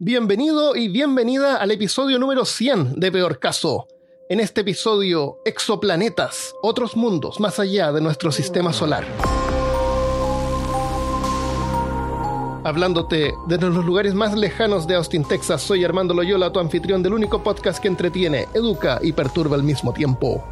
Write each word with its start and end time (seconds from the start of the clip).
Bienvenido 0.00 0.74
y 0.74 0.88
bienvenida 0.88 1.58
al 1.58 1.70
episodio 1.70 2.18
número 2.18 2.44
100 2.44 2.98
de 2.98 3.12
Peor 3.12 3.38
Caso. 3.38 3.86
En 4.28 4.40
este 4.40 4.62
episodio, 4.62 5.38
exoplanetas, 5.44 6.52
otros 6.62 6.96
mundos 6.96 7.38
más 7.38 7.60
allá 7.60 7.92
de 7.92 8.00
nuestro 8.00 8.32
sistema 8.32 8.72
solar. 8.72 9.06
Hablándote 12.64 13.34
desde 13.46 13.70
los 13.70 13.84
lugares 13.84 14.14
más 14.14 14.36
lejanos 14.36 14.88
de 14.88 14.96
Austin, 14.96 15.22
Texas, 15.22 15.62
soy 15.62 15.84
Armando 15.84 16.12
Loyola, 16.12 16.50
tu 16.50 16.58
anfitrión 16.58 17.00
del 17.04 17.14
único 17.14 17.44
podcast 17.44 17.78
que 17.80 17.86
entretiene, 17.86 18.48
educa 18.52 18.98
y 19.00 19.12
perturba 19.12 19.54
al 19.54 19.62
mismo 19.62 19.92
tiempo. 19.92 20.44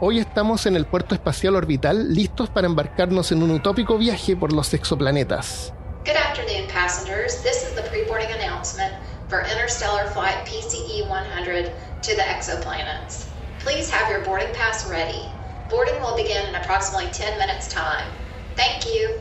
Hoy 0.00 0.18
estamos 0.18 0.66
en 0.66 0.76
el 0.76 0.84
puerto 0.84 1.14
espacial 1.14 1.56
orbital 1.56 2.12
listos 2.12 2.50
para 2.50 2.66
embarcarnos 2.66 3.32
en 3.32 3.42
un 3.42 3.52
utópico 3.52 3.96
viaje 3.96 4.36
por 4.36 4.52
los 4.52 4.74
exoplanetas. 4.74 5.72
Good 6.04 6.16
afternoon, 6.16 6.68
passengers. 6.68 7.42
This 7.42 7.64
is 7.66 7.72
the 7.72 7.80
pre-boarding 7.84 8.30
announcement 8.30 8.92
for 9.30 9.40
Interstellar 9.40 10.06
Flight 10.10 10.36
PCE 10.44 11.08
100 11.08 11.72
to 12.02 12.14
the 12.14 12.20
exoplanets. 12.20 13.24
Please 13.60 13.88
have 13.88 14.10
your 14.10 14.20
boarding 14.22 14.52
pass 14.52 14.86
ready. 14.90 15.22
Boarding 15.70 15.98
will 16.02 16.14
begin 16.14 16.46
in 16.46 16.56
approximately 16.56 17.10
10 17.10 17.38
minutes 17.38 17.72
time. 17.72 18.06
Thank 18.54 18.84
you. 18.84 19.18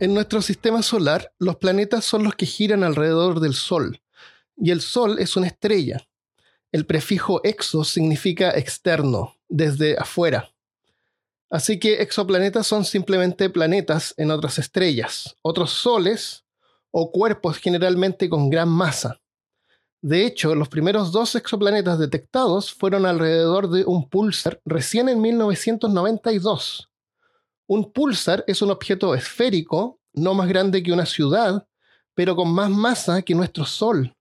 En 0.00 0.12
nuestro 0.12 0.42
sistema 0.42 0.82
solar, 0.82 1.32
los 1.38 1.54
planetas 1.58 2.04
son 2.04 2.24
los 2.24 2.34
que 2.34 2.46
giran 2.46 2.82
alrededor 2.82 3.38
del 3.38 3.54
Sol, 3.54 4.00
y 4.56 4.72
el 4.72 4.80
Sol 4.80 5.20
es 5.20 5.36
una 5.36 5.46
estrella. 5.46 6.04
El 6.72 6.84
prefijo 6.84 7.40
exo 7.44 7.84
significa 7.84 8.50
externo, 8.50 9.36
desde 9.48 9.96
afuera. 9.96 10.50
Así 11.50 11.78
que 11.78 12.02
exoplanetas 12.02 12.66
son 12.66 12.84
simplemente 12.84 13.48
planetas 13.50 14.14
en 14.16 14.30
otras 14.30 14.58
estrellas, 14.58 15.36
otros 15.42 15.70
soles 15.70 16.44
o 16.90 17.12
cuerpos 17.12 17.58
generalmente 17.58 18.28
con 18.28 18.50
gran 18.50 18.68
masa. 18.68 19.20
De 20.02 20.26
hecho, 20.26 20.54
los 20.54 20.68
primeros 20.68 21.12
dos 21.12 21.34
exoplanetas 21.34 21.98
detectados 21.98 22.72
fueron 22.72 23.06
alrededor 23.06 23.70
de 23.70 23.84
un 23.84 24.08
pulsar 24.08 24.60
recién 24.64 25.08
en 25.08 25.20
1992. 25.20 26.90
Un 27.68 27.92
pulsar 27.92 28.44
es 28.46 28.62
un 28.62 28.70
objeto 28.70 29.14
esférico, 29.14 30.00
no 30.12 30.34
más 30.34 30.48
grande 30.48 30.82
que 30.82 30.92
una 30.92 31.06
ciudad, 31.06 31.66
pero 32.14 32.36
con 32.36 32.52
más 32.52 32.70
masa 32.70 33.22
que 33.22 33.34
nuestro 33.34 33.64
Sol. 33.64 34.14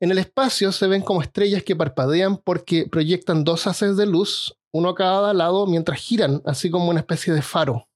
En 0.00 0.10
el 0.10 0.18
espacio 0.18 0.72
se 0.72 0.86
ven 0.86 1.02
como 1.02 1.20
estrellas 1.20 1.62
que 1.62 1.76
parpadean 1.76 2.38
porque 2.38 2.86
proyectan 2.90 3.44
dos 3.44 3.66
haces 3.66 3.96
de 3.96 4.06
luz 4.06 4.56
uno 4.72 4.90
a 4.90 4.94
cada 4.94 5.34
lado 5.34 5.66
mientras 5.66 6.00
giran, 6.00 6.42
así 6.44 6.70
como 6.70 6.90
una 6.90 7.00
especie 7.00 7.32
de 7.32 7.42
faro. 7.42 7.88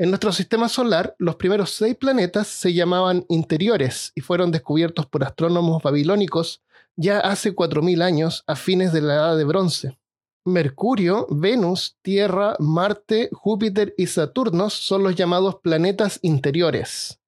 En 0.00 0.10
nuestro 0.10 0.30
sistema 0.32 0.68
solar, 0.68 1.16
los 1.18 1.36
primeros 1.36 1.70
seis 1.70 1.96
planetas 1.96 2.46
se 2.46 2.72
llamaban 2.72 3.24
interiores 3.28 4.12
y 4.14 4.20
fueron 4.20 4.52
descubiertos 4.52 5.06
por 5.06 5.24
astrónomos 5.24 5.82
babilónicos 5.82 6.62
ya 6.94 7.18
hace 7.18 7.54
4.000 7.54 8.02
años, 8.02 8.44
a 8.46 8.56
fines 8.56 8.92
de 8.92 9.00
la 9.00 9.14
Edad 9.14 9.36
de 9.36 9.44
Bronce. 9.44 9.98
Mercurio, 10.44 11.26
Venus, 11.30 11.96
Tierra, 12.02 12.56
Marte, 12.58 13.28
Júpiter 13.32 13.94
y 13.96 14.06
Saturno 14.06 14.70
son 14.70 15.02
los 15.02 15.14
llamados 15.14 15.56
planetas 15.56 16.18
interiores. 16.22 17.20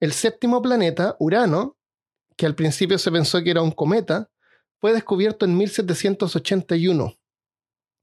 El 0.00 0.12
séptimo 0.12 0.62
planeta, 0.62 1.16
Urano, 1.18 1.76
que 2.36 2.46
al 2.46 2.54
principio 2.54 2.98
se 2.98 3.12
pensó 3.12 3.42
que 3.42 3.50
era 3.50 3.62
un 3.62 3.70
cometa, 3.70 4.30
fue 4.80 4.92
descubierto 4.92 5.44
en 5.44 5.56
1781 5.56 7.16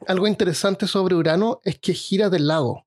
algo 0.08 0.28
interesante 0.28 0.88
sobre 0.88 1.16
Urano 1.16 1.62
es 1.64 1.80
que 1.80 1.94
gira 1.94 2.30
del 2.30 2.48
lado. 2.48 2.86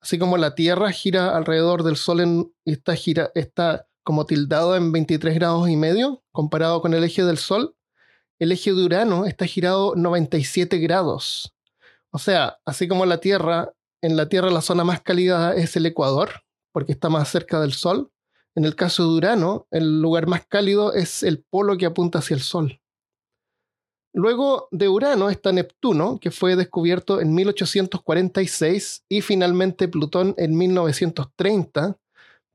Así 0.00 0.18
como 0.18 0.36
la 0.36 0.54
Tierra 0.54 0.92
gira 0.92 1.36
alrededor 1.36 1.82
del 1.82 1.96
Sol 1.96 2.20
en, 2.20 2.54
y 2.64 2.72
está, 2.72 2.94
gira, 2.94 3.30
está 3.34 3.86
como 4.02 4.26
tildado 4.26 4.76
en 4.76 4.92
23 4.92 5.34
grados 5.34 5.68
y 5.68 5.76
medio 5.76 6.22
comparado 6.32 6.80
con 6.80 6.94
el 6.94 7.04
eje 7.04 7.24
del 7.24 7.38
Sol, 7.38 7.76
el 8.38 8.52
eje 8.52 8.72
de 8.72 8.82
Urano 8.82 9.26
está 9.26 9.44
girado 9.44 9.94
97 9.94 10.78
grados. 10.78 11.54
O 12.10 12.18
sea, 12.18 12.58
así 12.64 12.88
como 12.88 13.04
la 13.04 13.18
Tierra, 13.18 13.74
en 14.00 14.16
la 14.16 14.28
Tierra 14.28 14.50
la 14.50 14.62
zona 14.62 14.82
más 14.82 15.02
cálida 15.02 15.54
es 15.54 15.76
el 15.76 15.84
Ecuador, 15.84 16.42
porque 16.72 16.92
está 16.92 17.10
más 17.10 17.28
cerca 17.28 17.60
del 17.60 17.74
Sol. 17.74 18.10
En 18.54 18.64
el 18.64 18.74
caso 18.74 19.04
de 19.04 19.10
Urano, 19.10 19.66
el 19.70 20.00
lugar 20.00 20.26
más 20.26 20.46
cálido 20.46 20.94
es 20.94 21.22
el 21.22 21.44
polo 21.44 21.76
que 21.76 21.86
apunta 21.86 22.20
hacia 22.20 22.34
el 22.34 22.40
Sol. 22.40 22.80
Luego 24.12 24.66
de 24.72 24.88
Urano 24.88 25.30
está 25.30 25.52
Neptuno, 25.52 26.18
que 26.20 26.32
fue 26.32 26.56
descubierto 26.56 27.20
en 27.20 27.32
1846, 27.32 29.04
y 29.08 29.20
finalmente 29.20 29.86
Plutón 29.86 30.34
en 30.36 30.56
1930, 30.58 31.96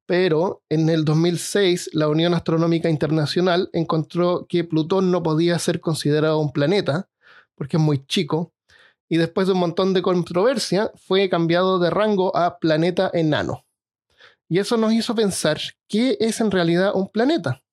pero 0.06 0.62
en 0.70 0.90
el 0.90 1.06
2006 1.06 1.92
la 1.94 2.10
Unión 2.10 2.34
Astronómica 2.34 2.90
Internacional 2.90 3.70
encontró 3.72 4.46
que 4.50 4.66
Plutón 4.66 5.12
no 5.12 5.24
podía 5.24 5.58
ser 5.58 5.80
considerado 5.80 6.40
un 6.40 6.52
planeta, 6.52 7.08
porque 7.56 7.78
es 7.78 7.84
muy 7.84 8.06
chico, 8.06 8.52
y 9.10 9.16
después 9.18 9.48
de 9.48 9.54
un 9.54 9.60
montón 9.60 9.94
de 9.94 10.02
controversia 10.02 10.92
fue 10.96 11.30
cambiado 11.30 11.80
de 11.80 11.90
rango 11.90 12.36
a 12.36 12.60
planeta 12.60 13.10
enano. 13.14 13.66
Y 14.50 14.60
eso 14.60 14.76
nos 14.76 14.92
hizo 14.92 15.16
pensar, 15.16 15.60
¿qué 15.88 16.18
es 16.20 16.42
en 16.42 16.52
realidad 16.52 16.92
un 16.94 17.08
planeta? 17.08 17.64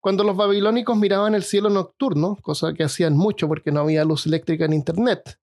Cuando 0.00 0.22
los 0.22 0.36
babilónicos 0.36 0.96
miraban 0.96 1.34
el 1.34 1.42
cielo 1.42 1.70
nocturno, 1.70 2.36
cosa 2.40 2.72
que 2.72 2.84
hacían 2.84 3.16
mucho 3.16 3.48
porque 3.48 3.72
no 3.72 3.80
había 3.80 4.04
luz 4.04 4.26
eléctrica 4.26 4.64
en 4.64 4.72
Internet, 4.72 5.38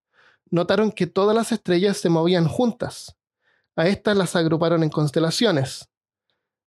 notaron 0.50 0.92
que 0.92 1.08
todas 1.08 1.36
las 1.36 1.52
estrellas 1.52 1.98
se 1.98 2.10
movían 2.10 2.48
juntas. 2.48 3.16
A 3.76 3.88
estas 3.88 4.16
las 4.16 4.36
agruparon 4.36 4.84
en 4.84 4.90
constelaciones. 4.90 5.90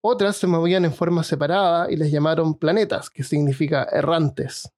Otras 0.01 0.37
se 0.37 0.47
movían 0.47 0.85
en 0.85 0.95
forma 0.95 1.25
separada 1.25 1.91
y 1.91 1.97
les 1.97 2.13
llamaron 2.13 2.55
planetas, 2.55 3.11
que 3.11 3.25
significa 3.25 3.85
errantes. 3.85 4.71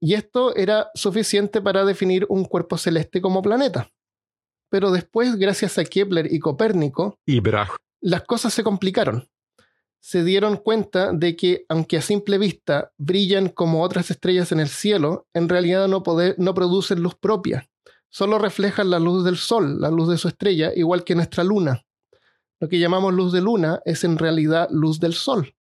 Y 0.00 0.14
esto 0.14 0.54
era 0.56 0.90
suficiente 0.94 1.60
para 1.60 1.84
definir 1.84 2.24
un 2.30 2.44
cuerpo 2.44 2.78
celeste 2.78 3.20
como 3.20 3.42
planeta. 3.42 3.90
Pero 4.70 4.90
después, 4.90 5.36
gracias 5.36 5.76
a 5.76 5.84
Kepler 5.84 6.32
y 6.32 6.38
Copérnico, 6.38 7.18
las 8.00 8.22
cosas 8.24 8.54
se 8.54 8.62
complicaron 8.62 9.28
se 10.00 10.24
dieron 10.24 10.56
cuenta 10.56 11.12
de 11.12 11.36
que, 11.36 11.64
aunque 11.68 11.96
a 11.96 12.02
simple 12.02 12.38
vista 12.38 12.92
brillan 12.96 13.48
como 13.48 13.82
otras 13.82 14.10
estrellas 14.10 14.52
en 14.52 14.60
el 14.60 14.68
cielo, 14.68 15.26
en 15.34 15.48
realidad 15.48 15.88
no, 15.88 16.02
producen 16.02 17.02
luz 17.02 17.14
propia. 17.14 17.68
Solo 18.08 18.38
reflejan 18.38 18.90
la 18.90 18.98
luz 18.98 19.24
del 19.24 19.36
Sol, 19.36 19.80
la 19.80 19.90
luz 19.90 20.08
de 20.08 20.18
su 20.18 20.28
estrella, 20.28 20.72
igual 20.74 21.04
que 21.04 21.14
nuestra 21.14 21.44
luna. 21.44 21.84
Lo 22.60 22.68
que 22.68 22.78
llamamos 22.78 23.12
luz 23.12 23.32
de 23.32 23.40
luna 23.40 23.80
es 23.84 24.02
en 24.04 24.18
realidad 24.18 24.68
luz 24.70 24.98
del 24.98 25.14
Sol. 25.14 25.54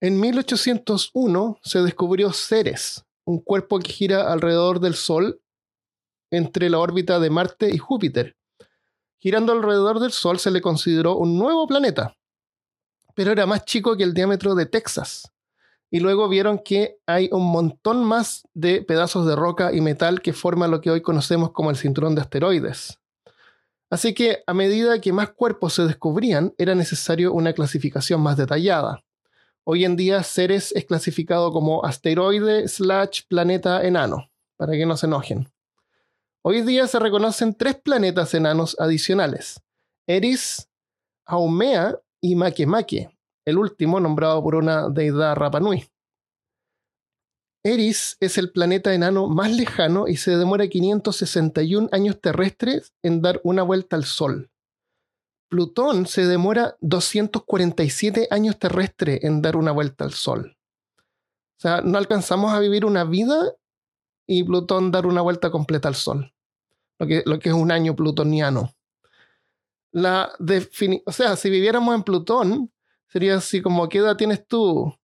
En 0.00 0.20
1801 0.20 1.58
se 1.62 1.82
descubrió 1.82 2.32
Ceres, 2.32 3.04
un 3.24 3.40
cuerpo 3.40 3.78
que 3.78 3.92
gira 3.92 4.32
alrededor 4.32 4.80
del 4.80 4.94
Sol 4.94 5.40
entre 6.30 6.68
la 6.68 6.78
órbita 6.78 7.18
de 7.18 7.30
Marte 7.30 7.74
y 7.74 7.78
Júpiter. 7.78 8.36
Girando 9.18 9.52
alrededor 9.52 9.98
del 9.98 10.12
Sol 10.12 10.38
se 10.38 10.50
le 10.50 10.60
consideró 10.60 11.16
un 11.16 11.38
nuevo 11.38 11.66
planeta, 11.66 12.17
pero 13.18 13.32
era 13.32 13.46
más 13.46 13.64
chico 13.64 13.96
que 13.96 14.04
el 14.04 14.14
diámetro 14.14 14.54
de 14.54 14.64
Texas. 14.64 15.32
Y 15.90 15.98
luego 15.98 16.28
vieron 16.28 16.60
que 16.60 17.00
hay 17.04 17.28
un 17.32 17.50
montón 17.50 18.04
más 18.04 18.46
de 18.54 18.80
pedazos 18.82 19.26
de 19.26 19.34
roca 19.34 19.72
y 19.72 19.80
metal 19.80 20.22
que 20.22 20.32
forman 20.32 20.70
lo 20.70 20.80
que 20.80 20.92
hoy 20.92 21.02
conocemos 21.02 21.50
como 21.50 21.70
el 21.70 21.76
cinturón 21.76 22.14
de 22.14 22.20
asteroides. 22.20 23.00
Así 23.90 24.14
que 24.14 24.44
a 24.46 24.54
medida 24.54 25.00
que 25.00 25.12
más 25.12 25.30
cuerpos 25.30 25.74
se 25.74 25.82
descubrían, 25.82 26.54
era 26.58 26.76
necesario 26.76 27.32
una 27.32 27.52
clasificación 27.54 28.20
más 28.20 28.36
detallada. 28.36 29.02
Hoy 29.64 29.84
en 29.84 29.96
día 29.96 30.22
Ceres 30.22 30.70
es 30.76 30.84
clasificado 30.84 31.50
como 31.50 31.84
asteroide 31.84 32.68
slash 32.68 33.22
planeta 33.26 33.84
enano, 33.84 34.30
para 34.56 34.74
que 34.74 34.86
no 34.86 34.96
se 34.96 35.06
enojen. 35.06 35.50
Hoy 36.42 36.62
día 36.62 36.86
se 36.86 37.00
reconocen 37.00 37.56
tres 37.56 37.74
planetas 37.74 38.32
enanos 38.34 38.76
adicionales, 38.78 39.60
Eris, 40.06 40.68
Haumea 41.26 41.98
y 42.20 42.34
Makemake, 42.34 43.10
el 43.48 43.56
último 43.56 43.98
nombrado 43.98 44.42
por 44.42 44.56
una 44.56 44.90
deidad 44.90 45.34
Rapanui. 45.34 45.88
Eris 47.64 48.18
es 48.20 48.36
el 48.36 48.52
planeta 48.52 48.92
enano 48.92 49.26
más 49.26 49.50
lejano 49.50 50.06
y 50.06 50.18
se 50.18 50.36
demora 50.36 50.68
561 50.68 51.88
años 51.90 52.20
terrestres 52.20 52.92
en 53.02 53.22
dar 53.22 53.40
una 53.44 53.62
vuelta 53.62 53.96
al 53.96 54.04
Sol. 54.04 54.50
Plutón 55.48 56.06
se 56.06 56.26
demora 56.26 56.76
247 56.80 58.28
años 58.30 58.58
terrestres 58.58 59.24
en 59.24 59.40
dar 59.40 59.56
una 59.56 59.72
vuelta 59.72 60.04
al 60.04 60.12
Sol. 60.12 60.58
O 61.56 61.60
sea, 61.60 61.80
no 61.80 61.96
alcanzamos 61.96 62.52
a 62.52 62.60
vivir 62.60 62.84
una 62.84 63.04
vida 63.04 63.54
y 64.26 64.44
Plutón 64.44 64.90
dar 64.90 65.06
una 65.06 65.22
vuelta 65.22 65.50
completa 65.50 65.88
al 65.88 65.94
Sol. 65.94 66.34
Lo 66.98 67.06
que, 67.06 67.48
es 67.48 67.54
un 67.54 67.72
año 67.72 67.96
plutoniano 67.96 68.74
la 69.90 70.32
o 71.06 71.12
sea, 71.12 71.36
si 71.36 71.50
viviéramos 71.50 71.94
en 71.94 72.02
Plutón, 72.02 72.72
sería 73.08 73.36
así 73.36 73.60
como, 73.62 73.88
¿qué 73.88 73.98
edad 73.98 74.16
tienes 74.16 74.46
tú? 74.46 74.94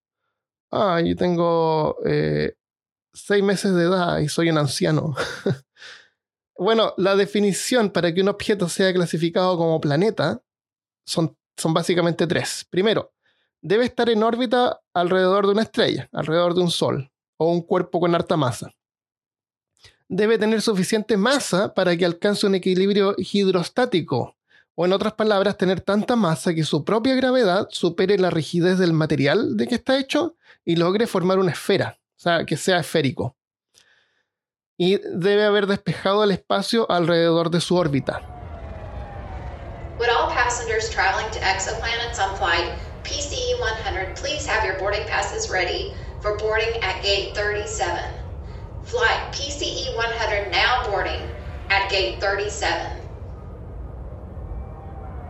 Ah, 0.70 1.00
yo 1.00 1.16
tengo 1.16 1.96
eh, 2.04 2.54
seis 3.12 3.42
meses 3.42 3.74
de 3.74 3.84
edad 3.84 4.18
y 4.18 4.28
soy 4.28 4.50
un 4.50 4.58
anciano. 4.58 5.14
Bueno, 6.56 6.94
la 6.98 7.16
definición 7.16 7.90
para 7.90 8.14
que 8.14 8.20
un 8.20 8.28
objeto 8.28 8.68
sea 8.68 8.92
clasificado 8.92 9.56
como 9.56 9.80
planeta 9.80 10.40
son, 11.04 11.36
son 11.56 11.74
básicamente 11.74 12.26
tres. 12.26 12.64
Primero, 12.70 13.12
debe 13.60 13.84
estar 13.84 14.08
en 14.08 14.22
órbita 14.22 14.80
alrededor 14.92 15.46
de 15.46 15.52
una 15.52 15.62
estrella, 15.62 16.08
alrededor 16.12 16.54
de 16.54 16.60
un 16.60 16.70
sol 16.70 17.10
o 17.38 17.50
un 17.50 17.62
cuerpo 17.62 17.98
con 17.98 18.14
harta 18.14 18.36
masa. 18.36 18.72
Debe 20.06 20.38
tener 20.38 20.62
suficiente 20.62 21.16
masa 21.16 21.74
para 21.74 21.96
que 21.96 22.04
alcance 22.04 22.46
un 22.46 22.54
equilibrio 22.54 23.16
hidrostático, 23.18 24.33
o 24.74 24.84
en 24.84 24.92
otras 24.92 25.14
palabras, 25.14 25.56
tener 25.56 25.80
tanta 25.80 26.16
masa 26.16 26.54
que 26.54 26.64
su 26.64 26.84
propia 26.84 27.14
gravedad 27.14 27.68
supere 27.70 28.18
la 28.18 28.30
rigidez 28.30 28.78
del 28.78 28.92
material 28.92 29.56
de 29.56 29.66
que 29.66 29.76
está 29.76 29.98
hecho 29.98 30.36
y 30.64 30.76
logre 30.76 31.06
formar 31.06 31.38
una 31.38 31.52
esfera, 31.52 31.98
o 32.16 32.20
sea, 32.20 32.44
que 32.44 32.56
sea 32.56 32.80
esférico 32.80 33.36
y 34.76 34.98
debe 34.98 35.44
haber 35.44 35.66
despejado 35.66 36.24
el 36.24 36.32
espacio 36.32 36.90
alrededor 36.90 37.50
de 37.50 37.60
su 37.60 37.76
órbita. 37.76 38.20
Would 39.98 40.10
all 40.10 40.28
passengers 40.30 40.90
traveling 40.90 41.30
to 41.30 41.38
exoplanets 41.38 42.18
on 42.18 42.36
flight 42.36 42.72
PCE 43.04 43.60
100 43.60 44.16
please 44.16 44.44
have 44.46 44.64
your 44.64 44.78
boarding 44.78 45.06
passes 45.06 45.48
ready 45.50 45.92
for 46.20 46.36
boarding 46.38 46.82
at 46.82 47.00
gate 47.02 47.34
37? 47.34 48.02
Flight 48.82 49.32
PCE 49.32 49.94
100 49.96 50.50
now 50.50 50.84
boarding 50.90 51.22
at 51.70 51.88
gate 51.88 52.20
37. 52.20 53.03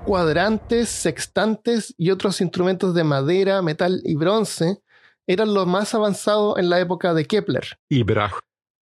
Cuadrantes, 0.04 0.90
sextantes 0.90 1.94
y 1.96 2.10
otros 2.10 2.42
instrumentos 2.42 2.94
de 2.94 3.04
madera, 3.04 3.62
metal 3.62 4.02
y 4.04 4.16
bronce 4.16 4.82
eran 5.26 5.54
lo 5.54 5.64
más 5.64 5.94
avanzado 5.94 6.58
en 6.58 6.68
la 6.68 6.78
época 6.78 7.14
de 7.14 7.24
Kepler. 7.24 7.64
Y. 7.88 8.04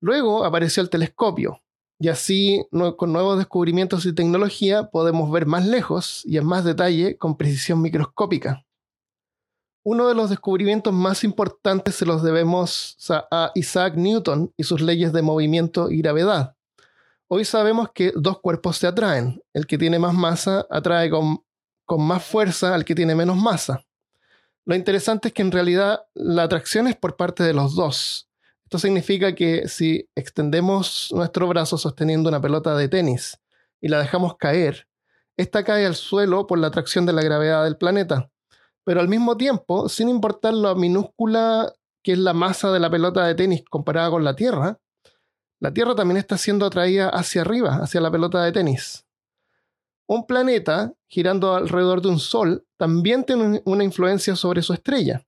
Luego 0.00 0.44
apareció 0.44 0.82
el 0.82 0.90
telescopio, 0.90 1.62
y 2.00 2.08
así 2.08 2.66
con 2.96 3.12
nuevos 3.12 3.38
descubrimientos 3.38 4.04
y 4.04 4.12
tecnología 4.12 4.90
podemos 4.90 5.30
ver 5.30 5.46
más 5.46 5.64
lejos 5.64 6.22
y 6.24 6.38
en 6.38 6.44
más 6.44 6.64
detalle 6.64 7.16
con 7.16 7.36
precisión 7.36 7.80
microscópica. 7.80 8.64
Uno 9.84 10.08
de 10.08 10.16
los 10.16 10.28
descubrimientos 10.28 10.92
más 10.92 11.22
importantes 11.22 11.94
se 11.94 12.06
los 12.06 12.24
debemos 12.24 12.96
a 13.30 13.52
Isaac 13.54 13.94
Newton 13.94 14.52
y 14.56 14.64
sus 14.64 14.80
leyes 14.80 15.12
de 15.12 15.22
movimiento 15.22 15.88
y 15.88 15.98
gravedad. 15.98 16.56
Hoy 17.34 17.46
sabemos 17.46 17.92
que 17.94 18.12
dos 18.14 18.40
cuerpos 18.40 18.76
se 18.76 18.86
atraen. 18.86 19.42
El 19.54 19.66
que 19.66 19.78
tiene 19.78 19.98
más 19.98 20.12
masa 20.12 20.66
atrae 20.68 21.08
con, 21.08 21.42
con 21.86 22.02
más 22.02 22.22
fuerza 22.22 22.74
al 22.74 22.84
que 22.84 22.94
tiene 22.94 23.14
menos 23.14 23.38
masa. 23.38 23.86
Lo 24.66 24.74
interesante 24.74 25.28
es 25.28 25.34
que 25.34 25.40
en 25.40 25.50
realidad 25.50 26.04
la 26.12 26.42
atracción 26.42 26.88
es 26.88 26.94
por 26.94 27.16
parte 27.16 27.42
de 27.42 27.54
los 27.54 27.74
dos, 27.74 28.28
esto 28.64 28.78
significa 28.78 29.34
que 29.34 29.66
si 29.66 30.10
extendemos 30.14 31.08
nuestro 31.14 31.48
brazo 31.48 31.78
sosteniendo 31.78 32.28
una 32.28 32.42
pelota 32.42 32.76
de 32.76 32.90
tenis 32.90 33.40
y 33.80 33.88
la 33.88 33.98
dejamos 33.98 34.36
caer, 34.36 34.86
esta 35.38 35.64
cae 35.64 35.86
al 35.86 35.94
suelo 35.94 36.46
por 36.46 36.58
la 36.58 36.66
atracción 36.66 37.06
de 37.06 37.14
la 37.14 37.22
gravedad 37.22 37.64
del 37.64 37.78
planeta. 37.78 38.30
Pero 38.84 39.00
al 39.00 39.08
mismo 39.08 39.38
tiempo, 39.38 39.88
sin 39.88 40.10
importar 40.10 40.52
lo 40.52 40.76
minúscula 40.76 41.72
que 42.02 42.12
es 42.12 42.18
la 42.18 42.34
masa 42.34 42.70
de 42.72 42.80
la 42.80 42.90
pelota 42.90 43.26
de 43.26 43.34
tenis 43.34 43.64
comparada 43.70 44.10
con 44.10 44.22
la 44.22 44.36
Tierra, 44.36 44.78
la 45.62 45.72
Tierra 45.72 45.94
también 45.94 46.18
está 46.18 46.36
siendo 46.36 46.66
atraída 46.66 47.08
hacia 47.08 47.40
arriba, 47.40 47.76
hacia 47.76 48.00
la 48.00 48.10
pelota 48.10 48.44
de 48.44 48.52
tenis. 48.52 49.06
Un 50.06 50.26
planeta 50.26 50.92
girando 51.06 51.54
alrededor 51.54 52.02
de 52.02 52.08
un 52.08 52.18
Sol 52.18 52.66
también 52.76 53.24
tiene 53.24 53.62
una 53.64 53.84
influencia 53.84 54.36
sobre 54.36 54.60
su 54.60 54.72
estrella 54.74 55.24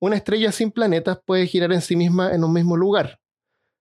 una 0.00 0.16
estrella 0.16 0.50
sin 0.50 0.70
planetas 0.70 1.20
puede 1.24 1.46
girar 1.46 1.72
en 1.72 1.82
sí 1.82 1.94
misma 1.94 2.32
en 2.32 2.42
un 2.42 2.52
mismo 2.52 2.76
lugar. 2.76 3.20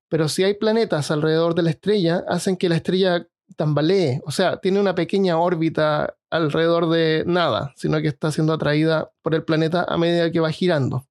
Pero 0.09 0.27
si 0.27 0.43
hay 0.43 0.53
planetas 0.53 1.11
alrededor 1.11 1.55
de 1.55 1.63
la 1.63 1.69
estrella, 1.69 2.25
hacen 2.27 2.57
que 2.57 2.67
la 2.67 2.75
estrella 2.75 3.25
tambalee, 3.55 4.21
o 4.25 4.31
sea, 4.31 4.57
tiene 4.57 4.79
una 4.79 4.95
pequeña 4.95 5.37
órbita 5.37 6.15
alrededor 6.29 6.89
de 6.89 7.23
nada, 7.25 7.73
sino 7.75 8.01
que 8.01 8.09
está 8.09 8.31
siendo 8.31 8.53
atraída 8.53 9.11
por 9.21 9.33
el 9.33 9.43
planeta 9.43 9.85
a 9.87 9.97
medida 9.97 10.29
que 10.29 10.39
va 10.39 10.51
girando. 10.51 11.07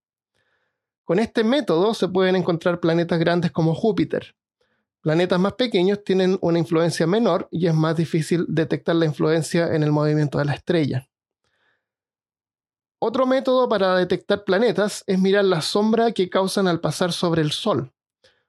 Con 1.05 1.19
este 1.19 1.43
método 1.43 1.95
se 1.95 2.09
pueden 2.09 2.37
encontrar 2.37 2.81
planetas 2.81 3.19
grandes 3.19 3.51
como 3.51 3.75
Júpiter. 3.75 4.37
Planetas 5.09 5.41
más 5.41 5.55
pequeños 5.55 6.05
tienen 6.05 6.37
una 6.43 6.59
influencia 6.59 7.07
menor 7.07 7.49
y 7.51 7.67
es 7.67 7.73
más 7.73 7.97
difícil 7.97 8.45
detectar 8.47 8.95
la 8.95 9.07
influencia 9.07 9.75
en 9.75 9.83
el 9.83 9.91
movimiento 9.91 10.37
de 10.37 10.45
la 10.45 10.53
estrella. 10.53 11.09
Otro 12.99 13.25
método 13.25 13.71
para 13.71 13.97
detectar 13.97 14.45
planetas 14.45 15.05
es 15.07 15.19
mirar 15.19 15.47
la 15.47 15.63
sombra 15.63 16.13
que 16.13 16.29
causan 16.29 16.69
al 16.69 16.81
pasar 16.81 17.15
sobre 17.15 17.41
el 17.41 17.53
Sol. 17.53 17.91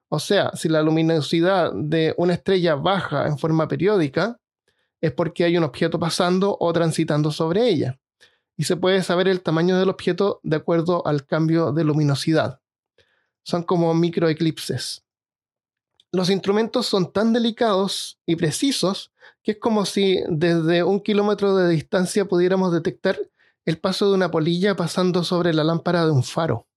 O 0.10 0.20
sea, 0.20 0.52
si 0.54 0.68
la 0.68 0.82
luminosidad 0.82 1.72
de 1.74 2.14
una 2.18 2.34
estrella 2.34 2.76
baja 2.76 3.26
en 3.28 3.38
forma 3.38 3.70
periódica, 3.70 4.38
es 5.00 5.14
porque 5.14 5.46
hay 5.46 5.58
un 5.58 5.64
objeto 5.64 5.98
pasando 5.98 6.58
o 6.60 6.74
transitando 6.74 7.32
sobre 7.32 7.70
ella. 7.70 7.98
Y 8.58 8.66
se 8.66 8.76
puede 8.76 9.02
saber 9.02 9.30
el 9.30 9.44
tamaño 9.44 9.80
del 9.80 9.88
objeto 9.88 10.42
de 10.44 10.58
acuerdo 10.58 11.08
al 11.08 11.26
cambio 11.26 11.72
de 11.72 11.86
luminosidad. 11.86 12.60
Son 13.44 13.64
como 13.64 13.94
microeclipses. 13.94 15.06
Los 16.12 16.32
instrumentos 16.32 16.88
son 16.88 17.12
tan 17.12 17.34
delicados 17.34 18.20
y 18.26 18.36
precisos 18.36 19.12
que 19.44 19.52
es 19.52 19.60
como 19.60 19.86
si 19.86 20.22
desde 20.28 20.84
un 20.84 21.02
kilómetro 21.02 21.56
de 21.56 21.70
distancia 21.70 22.26
pudiéramos 22.26 22.74
detectar 22.74 23.20
el 23.66 23.78
paso 23.78 24.10
de 24.10 24.16
una 24.16 24.32
polilla 24.32 24.76
pasando 24.76 25.24
sobre 25.24 25.54
la 25.54 25.64
lámpara 25.64 26.06
de 26.06 26.12
un 26.12 26.24
faro. 26.24 26.68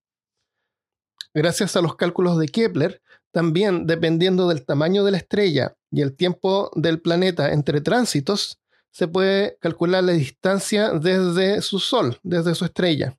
Gracias 1.32 1.76
a 1.76 1.80
los 1.80 1.96
cálculos 1.96 2.38
de 2.38 2.48
Kepler, 2.48 3.00
también 3.30 3.86
dependiendo 3.86 4.48
del 4.48 4.66
tamaño 4.66 5.02
de 5.02 5.12
la 5.12 5.16
estrella 5.16 5.76
y 5.90 6.02
el 6.02 6.14
tiempo 6.14 6.70
del 6.74 7.00
planeta 7.00 7.52
entre 7.52 7.80
tránsitos, 7.80 8.60
se 8.90 9.08
puede 9.08 9.56
calcular 9.60 10.04
la 10.04 10.12
distancia 10.12 10.90
desde 10.90 11.62
su 11.62 11.78
Sol, 11.78 12.18
desde 12.22 12.54
su 12.54 12.66
estrella. 12.66 13.16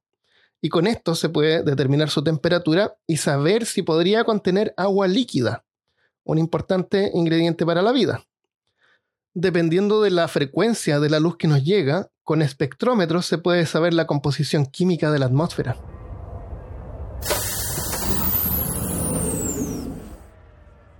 Y 0.61 0.69
con 0.69 0.85
esto 0.85 1.15
se 1.15 1.29
puede 1.29 1.63
determinar 1.63 2.11
su 2.11 2.23
temperatura 2.23 2.95
y 3.07 3.17
saber 3.17 3.65
si 3.65 3.81
podría 3.81 4.23
contener 4.23 4.75
agua 4.77 5.07
líquida, 5.07 5.65
un 6.23 6.37
importante 6.37 7.11
ingrediente 7.13 7.65
para 7.65 7.81
la 7.81 7.91
vida. 7.91 8.23
Dependiendo 9.33 10.01
de 10.01 10.11
la 10.11 10.27
frecuencia 10.27 10.99
de 10.99 11.09
la 11.09 11.19
luz 11.19 11.37
que 11.37 11.47
nos 11.47 11.63
llega, 11.63 12.09
con 12.23 12.41
espectrómetros 12.41 13.25
se 13.25 13.37
puede 13.37 13.65
saber 13.65 13.93
la 13.93 14.05
composición 14.05 14.65
química 14.65 15.11
de 15.11 15.19
la 15.19 15.25
atmósfera. 15.25 15.75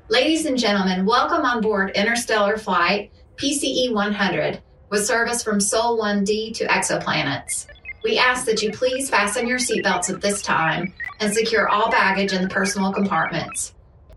Ladies 0.10 0.46
and 0.46 0.58
gentlemen, 0.58 1.06
welcome 1.06 1.46
on 1.46 1.62
board 1.62 1.92
Interstellar 1.96 2.58
Flight 2.58 3.12
PCE 3.38 3.92
100 3.94 4.62
with 4.90 5.06
service 5.06 5.44
from 5.44 5.60
Sol 5.60 5.98
1D 5.98 6.54
to 6.56 6.66
exoplanets. 6.68 7.66
We 8.04 8.20
ask 8.20 8.46
that 8.46 8.62
you 8.62 8.72
please 8.72 9.10
fasten 9.10 9.48
your 9.48 9.58
seatbelts 9.58 10.14
at 10.14 10.22
this 10.22 10.42
time 10.42 10.94
and 11.20 11.34
secure 11.34 11.70
all 11.70 11.90
baggage 11.90 12.34
in 12.34 12.42
the 12.42 12.50
personal 12.50 12.92
compartments. 12.92 13.74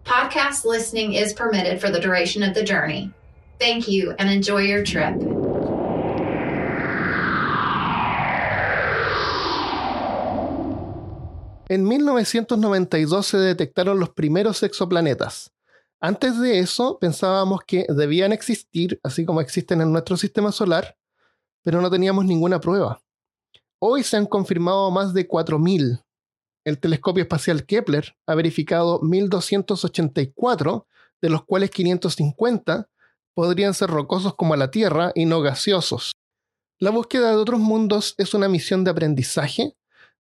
Podcast 0.06 0.64
listening 0.64 1.14
is 1.14 1.32
permitted 1.34 1.80
for 1.80 1.90
the 1.90 1.98
duration 1.98 2.44
of 2.44 2.54
the 2.54 2.62
journey. 2.62 3.10
Thank 3.58 3.88
you 3.88 4.14
and 4.20 4.30
enjoy 4.30 4.62
your 4.62 4.84
trip. 4.84 5.16
En 11.68 11.82
1992 11.82 13.26
se 13.26 13.36
detectaron 13.38 13.98
los 13.98 14.10
primeros 14.10 14.62
exoplanetas. 14.62 15.50
Antes 16.00 16.38
de 16.38 16.60
eso 16.60 16.98
pensábamos 17.00 17.62
que 17.66 17.84
debían 17.88 18.32
existir, 18.32 19.00
así 19.02 19.24
como 19.24 19.40
existen 19.40 19.80
en 19.80 19.90
nuestro 19.90 20.16
sistema 20.16 20.52
solar, 20.52 20.96
pero 21.64 21.80
no 21.80 21.90
teníamos 21.90 22.24
ninguna 22.24 22.60
prueba. 22.60 23.00
Hoy 23.80 24.04
se 24.04 24.16
han 24.16 24.26
confirmado 24.26 24.88
más 24.92 25.12
de 25.12 25.26
4.000. 25.26 26.05
El 26.66 26.80
telescopio 26.80 27.22
espacial 27.22 27.64
Kepler 27.64 28.16
ha 28.26 28.34
verificado 28.34 29.00
1.284, 29.00 30.84
de 31.22 31.30
los 31.30 31.44
cuales 31.44 31.70
550 31.70 32.88
podrían 33.34 33.72
ser 33.72 33.88
rocosos 33.88 34.34
como 34.34 34.56
la 34.56 34.72
Tierra 34.72 35.12
y 35.14 35.26
no 35.26 35.42
gaseosos. 35.42 36.10
La 36.80 36.90
búsqueda 36.90 37.30
de 37.30 37.36
otros 37.36 37.60
mundos 37.60 38.16
es 38.18 38.34
una 38.34 38.48
misión 38.48 38.82
de 38.82 38.90
aprendizaje 38.90 39.76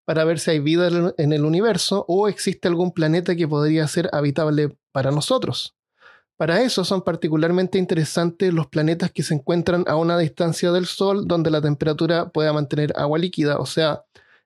para 0.06 0.24
ver 0.24 0.38
si 0.38 0.52
hay 0.52 0.60
vida 0.60 1.14
en 1.18 1.34
el 1.34 1.46
universo 1.46 2.06
o 2.08 2.28
existe 2.28 2.68
algún 2.68 2.92
planeta 2.92 3.36
que 3.36 3.48
podría 3.48 3.88
ser 3.88 4.08
habitable 4.14 4.78
para 4.92 5.10
nosotros. 5.10 5.76
Para 6.38 6.62
eso 6.62 6.86
son 6.86 7.02
particularmente 7.02 7.80
interesantes 7.80 8.54
los 8.54 8.68
planetas 8.68 9.12
que 9.12 9.24
se 9.24 9.34
encuentran 9.34 9.84
a 9.88 9.96
una 9.96 10.16
distancia 10.20 10.72
del 10.72 10.86
Sol 10.86 11.28
donde 11.28 11.50
la 11.50 11.62
temperatura 11.62 12.30
pueda 12.30 12.54
mantener 12.54 12.94
agua 12.96 13.18
líquida, 13.18 13.58
o 13.58 13.66
sea, 13.66 14.04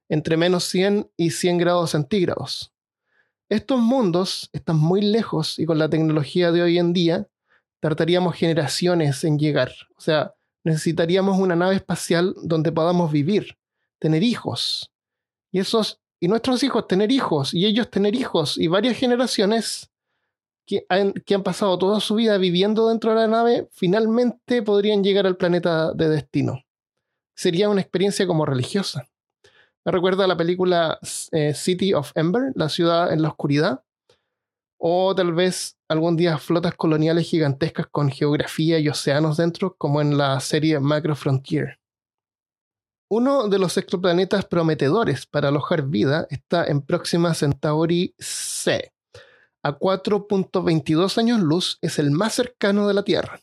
entre 0.10 0.36
menos 0.36 0.66
100 0.66 1.10
y 1.16 1.32
100 1.32 1.58
grados 1.58 1.92
centígrados. 1.92 2.74
Estos 3.48 3.80
mundos 3.80 4.50
están 4.54 4.78
muy 4.78 5.02
lejos 5.02 5.58
y 5.58 5.66
con 5.66 5.80
la 5.80 5.90
tecnología 5.90 6.52
de 6.52 6.62
hoy 6.62 6.78
en 6.78 6.94
día 6.94 7.28
tardaríamos 7.80 8.36
generaciones 8.36 9.24
en 9.24 9.40
llegar. 9.40 9.72
O 9.96 10.02
sea, 10.02 10.36
necesitaríamos 10.64 11.40
una 11.40 11.56
nave 11.56 11.76
espacial 11.76 12.36
donde 12.44 12.72
podamos 12.72 13.12
vivir, 13.12 13.58
tener 14.00 14.24
hijos, 14.24 14.92
y 15.52 15.60
esos 15.60 16.00
y 16.20 16.28
nuestros 16.28 16.64
hijos 16.64 16.88
tener 16.88 17.12
hijos 17.12 17.54
y 17.54 17.66
ellos 17.66 17.90
tener 17.90 18.16
hijos 18.16 18.58
y 18.58 18.68
varias 18.68 18.98
generaciones 18.98 19.90
que 20.66 20.86
han, 20.90 21.14
que 21.14 21.34
han 21.34 21.44
pasado 21.44 21.78
toda 21.80 22.00
su 22.00 22.16
vida 22.16 22.38
viviendo 22.38 22.90
dentro 22.90 23.12
de 23.12 23.18
la 23.18 23.28
nave 23.28 23.70
finalmente 23.72 24.62
podrían 24.62 25.04
llegar 25.04 25.26
al 25.26 25.38
planeta 25.38 25.94
de 25.94 26.10
destino. 26.10 26.64
Sería 27.36 27.70
una 27.70 27.82
experiencia 27.82 28.28
como 28.28 28.46
religiosa. 28.46 29.09
Recuerda 29.92 30.26
a 30.26 30.28
la 30.28 30.38
película 30.38 31.00
eh, 31.32 31.54
City 31.54 31.94
of 31.94 32.12
Ember, 32.16 32.52
la 32.56 32.70
ciudad 32.70 33.12
en 33.12 33.22
la 33.22 33.30
oscuridad. 33.30 33.84
O 34.78 35.14
tal 35.14 35.34
vez 35.34 35.78
algún 35.90 36.16
día 36.16 36.38
flotas 36.38 36.76
coloniales 36.76 37.28
gigantescas 37.28 37.88
con 37.88 38.10
geografía 38.10 38.80
y 38.80 38.88
océanos 38.88 39.38
dentro, 39.38 39.76
como 39.76 40.02
en 40.02 40.18
la 40.18 40.40
serie 40.40 40.80
Macro 40.80 41.16
Frontier. 41.16 41.80
Uno 43.12 43.50
de 43.50 43.58
los 43.58 43.76
exoplanetas 43.78 44.46
prometedores 44.46 45.26
para 45.26 45.50
alojar 45.50 45.82
vida 45.82 46.28
está 46.30 46.66
en 46.66 46.82
Próxima 46.82 47.34
Centauri 47.34 48.14
C. 48.20 48.94
A 49.64 49.78
4.22 49.78 51.18
años 51.18 51.42
luz 51.42 51.80
es 51.82 52.00
el 52.00 52.12
más 52.12 52.36
cercano 52.36 52.88
de 52.88 52.94
la 52.94 53.04
Tierra. 53.04 53.42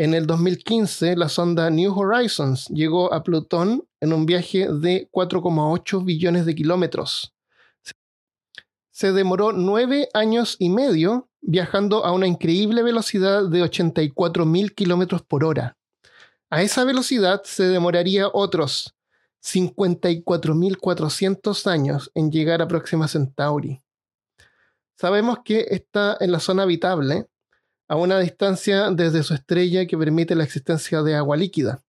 En 0.00 0.14
el 0.14 0.26
2015, 0.26 1.14
la 1.14 1.28
sonda 1.28 1.68
New 1.68 1.92
Horizons 1.92 2.68
llegó 2.68 3.12
a 3.12 3.22
Plutón 3.22 3.86
en 4.00 4.14
un 4.14 4.24
viaje 4.24 4.66
de 4.72 5.10
4,8 5.12 6.02
billones 6.02 6.46
de 6.46 6.54
kilómetros. 6.54 7.34
Se 8.90 9.12
demoró 9.12 9.52
nueve 9.52 10.08
años 10.14 10.56
y 10.58 10.70
medio 10.70 11.28
viajando 11.42 12.06
a 12.06 12.12
una 12.12 12.26
increíble 12.26 12.82
velocidad 12.82 13.46
de 13.46 13.62
84.000 13.62 14.74
kilómetros 14.74 15.20
por 15.20 15.44
hora. 15.44 15.76
A 16.48 16.62
esa 16.62 16.84
velocidad 16.84 17.42
se 17.44 17.64
demoraría 17.64 18.30
otros 18.32 18.96
54.400 19.44 21.66
años 21.66 22.10
en 22.14 22.32
llegar 22.32 22.62
a 22.62 22.68
Próxima 22.68 23.06
Centauri. 23.06 23.82
Sabemos 24.96 25.40
que 25.44 25.66
está 25.68 26.16
en 26.20 26.32
la 26.32 26.40
zona 26.40 26.62
habitable, 26.62 27.26
a 27.90 27.96
una 27.96 28.20
distancia 28.20 28.88
desde 28.92 29.24
su 29.24 29.34
estrella 29.34 29.84
que 29.84 29.98
permite 29.98 30.36
la 30.36 30.44
existencia 30.44 31.02
de 31.02 31.16
agua 31.16 31.36
líquida. 31.36 31.82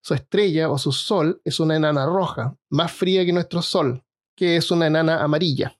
Su 0.00 0.14
estrella 0.14 0.70
o 0.70 0.78
su 0.78 0.92
sol 0.92 1.42
es 1.44 1.58
una 1.58 1.74
enana 1.74 2.06
roja, 2.06 2.56
más 2.68 2.92
fría 2.92 3.26
que 3.26 3.32
nuestro 3.32 3.60
sol, 3.60 4.04
que 4.36 4.54
es 4.54 4.70
una 4.70 4.86
enana 4.86 5.24
amarilla. 5.24 5.76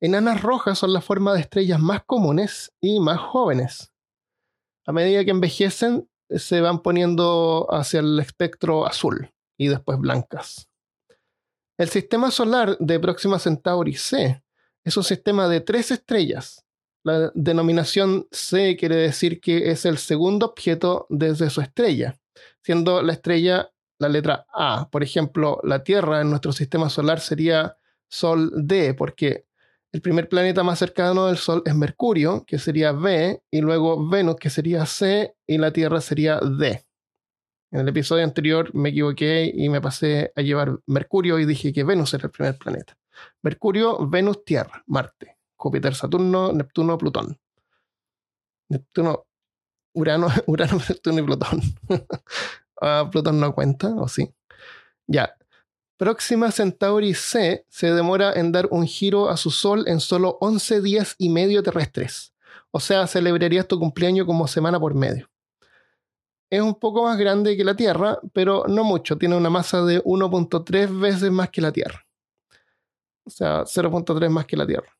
Enanas 0.00 0.42
rojas 0.42 0.76
son 0.76 0.92
la 0.92 1.00
forma 1.00 1.32
de 1.32 1.40
estrellas 1.40 1.78
más 1.78 2.02
comunes 2.02 2.72
y 2.80 2.98
más 2.98 3.20
jóvenes. 3.20 3.92
A 4.84 4.90
medida 4.90 5.24
que 5.24 5.30
envejecen, 5.30 6.10
se 6.28 6.60
van 6.60 6.80
poniendo 6.82 7.68
hacia 7.70 8.00
el 8.00 8.18
espectro 8.18 8.88
azul 8.88 9.32
y 9.56 9.68
después 9.68 10.00
blancas. 10.00 10.68
El 11.78 11.90
sistema 11.90 12.32
solar 12.32 12.76
de 12.80 12.98
Próxima 12.98 13.38
Centauri 13.38 13.94
C 13.94 14.42
es 14.82 14.96
un 14.96 15.04
sistema 15.04 15.46
de 15.46 15.60
tres 15.60 15.92
estrellas, 15.92 16.64
la 17.02 17.30
denominación 17.34 18.26
C 18.30 18.76
quiere 18.76 18.96
decir 18.96 19.40
que 19.40 19.70
es 19.70 19.84
el 19.86 19.98
segundo 19.98 20.46
objeto 20.46 21.06
desde 21.08 21.50
su 21.50 21.60
estrella, 21.60 22.18
siendo 22.62 23.02
la 23.02 23.12
estrella 23.12 23.70
la 23.98 24.08
letra 24.08 24.46
A. 24.52 24.88
Por 24.90 25.02
ejemplo, 25.02 25.60
la 25.62 25.84
Tierra 25.84 26.20
en 26.20 26.30
nuestro 26.30 26.52
sistema 26.52 26.88
solar 26.88 27.20
sería 27.20 27.76
Sol 28.08 28.50
D, 28.54 28.94
porque 28.94 29.46
el 29.92 30.02
primer 30.02 30.28
planeta 30.28 30.62
más 30.62 30.78
cercano 30.78 31.26
del 31.26 31.36
Sol 31.36 31.62
es 31.66 31.74
Mercurio, 31.74 32.44
que 32.46 32.58
sería 32.58 32.92
B, 32.92 33.42
y 33.50 33.60
luego 33.60 34.08
Venus, 34.08 34.36
que 34.36 34.50
sería 34.50 34.86
C, 34.86 35.36
y 35.46 35.58
la 35.58 35.72
Tierra 35.72 36.00
sería 36.00 36.38
D. 36.38 36.84
En 37.72 37.80
el 37.80 37.88
episodio 37.88 38.24
anterior 38.24 38.74
me 38.74 38.88
equivoqué 38.88 39.50
y 39.54 39.68
me 39.68 39.80
pasé 39.80 40.32
a 40.34 40.42
llevar 40.42 40.80
Mercurio 40.86 41.38
y 41.38 41.44
dije 41.44 41.72
que 41.72 41.84
Venus 41.84 42.14
era 42.14 42.24
el 42.24 42.30
primer 42.30 42.56
planeta. 42.58 42.96
Mercurio, 43.42 44.08
Venus, 44.08 44.44
Tierra, 44.44 44.82
Marte. 44.86 45.39
Júpiter, 45.60 45.94
Saturno, 45.94 46.52
Neptuno, 46.52 46.96
Plutón. 46.96 47.38
Neptuno, 48.70 49.26
Urano, 49.92 50.28
Urano, 50.46 50.80
Neptuno 50.88 51.18
y 51.18 51.22
Plutón. 51.22 51.60
Ah, 52.82 53.06
Plutón 53.12 53.38
no 53.38 53.54
cuenta, 53.54 53.88
¿o 53.94 54.08
sí? 54.08 54.32
Ya. 55.06 55.36
Próxima 55.98 56.50
Centauri 56.50 57.12
C 57.12 57.66
se 57.68 57.92
demora 57.92 58.32
en 58.32 58.52
dar 58.52 58.68
un 58.70 58.86
giro 58.86 59.28
a 59.28 59.36
su 59.36 59.50
Sol 59.50 59.84
en 59.86 60.00
solo 60.00 60.38
11 60.40 60.80
días 60.80 61.14
y 61.18 61.28
medio 61.28 61.62
terrestres. 61.62 62.32
O 62.70 62.80
sea, 62.80 63.06
celebraría 63.06 63.68
tu 63.68 63.78
cumpleaños 63.78 64.24
como 64.24 64.48
semana 64.48 64.80
por 64.80 64.94
medio. 64.94 65.28
Es 66.48 66.62
un 66.62 66.74
poco 66.74 67.02
más 67.04 67.18
grande 67.18 67.54
que 67.54 67.64
la 67.64 67.76
Tierra, 67.76 68.18
pero 68.32 68.64
no 68.66 68.82
mucho. 68.82 69.18
Tiene 69.18 69.36
una 69.36 69.50
masa 69.50 69.84
de 69.84 70.02
1.3 70.04 70.98
veces 70.98 71.30
más 71.30 71.50
que 71.50 71.60
la 71.60 71.72
Tierra. 71.72 72.06
O 73.24 73.30
sea, 73.30 73.64
0.3 73.66 74.30
más 74.30 74.46
que 74.46 74.56
la 74.56 74.66
Tierra. 74.66 74.99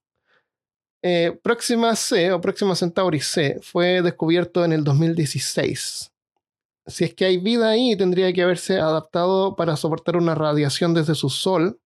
Eh, 1.03 1.39
Próxima 1.43 1.97
C 1.97 2.33
o 2.33 2.41
Próxima 2.41 2.77
Centauri 2.77 3.21
C 3.21 3.59
fue 3.63 4.03
descubierto 4.03 4.65
en 4.65 4.73
el 4.73 4.85
2016. 4.85 6.13
Si 6.87 7.05
es 7.05 7.15
que 7.15 7.25
hay 7.25 7.39
vida 7.39 7.71
ahí, 7.71 7.97
tendría 7.97 8.33
que 8.33 8.43
haberse 8.43 8.79
adaptado 8.79 9.57
para 9.57 9.77
soportar 9.77 10.17
una 10.17 10.35
radiación 10.35 10.93
desde 10.93 11.15
su 11.15 11.31
Sol 11.31 11.81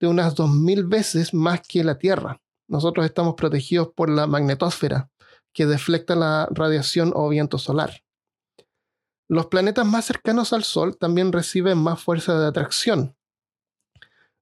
de 0.00 0.08
unas 0.08 0.34
2.000 0.34 0.88
veces 0.88 1.32
más 1.32 1.62
que 1.66 1.84
la 1.84 1.98
Tierra. 1.98 2.40
Nosotros 2.66 3.06
estamos 3.06 3.34
protegidos 3.34 3.88
por 3.94 4.10
la 4.10 4.26
magnetosfera, 4.26 5.10
que 5.52 5.66
deflecta 5.66 6.14
la 6.14 6.48
radiación 6.50 7.12
o 7.14 7.28
viento 7.28 7.58
solar. 7.58 8.02
Los 9.28 9.46
planetas 9.46 9.86
más 9.86 10.04
cercanos 10.06 10.52
al 10.52 10.64
Sol 10.64 10.96
también 10.98 11.32
reciben 11.32 11.78
más 11.78 12.02
fuerza 12.02 12.38
de 12.38 12.46
atracción, 12.46 13.16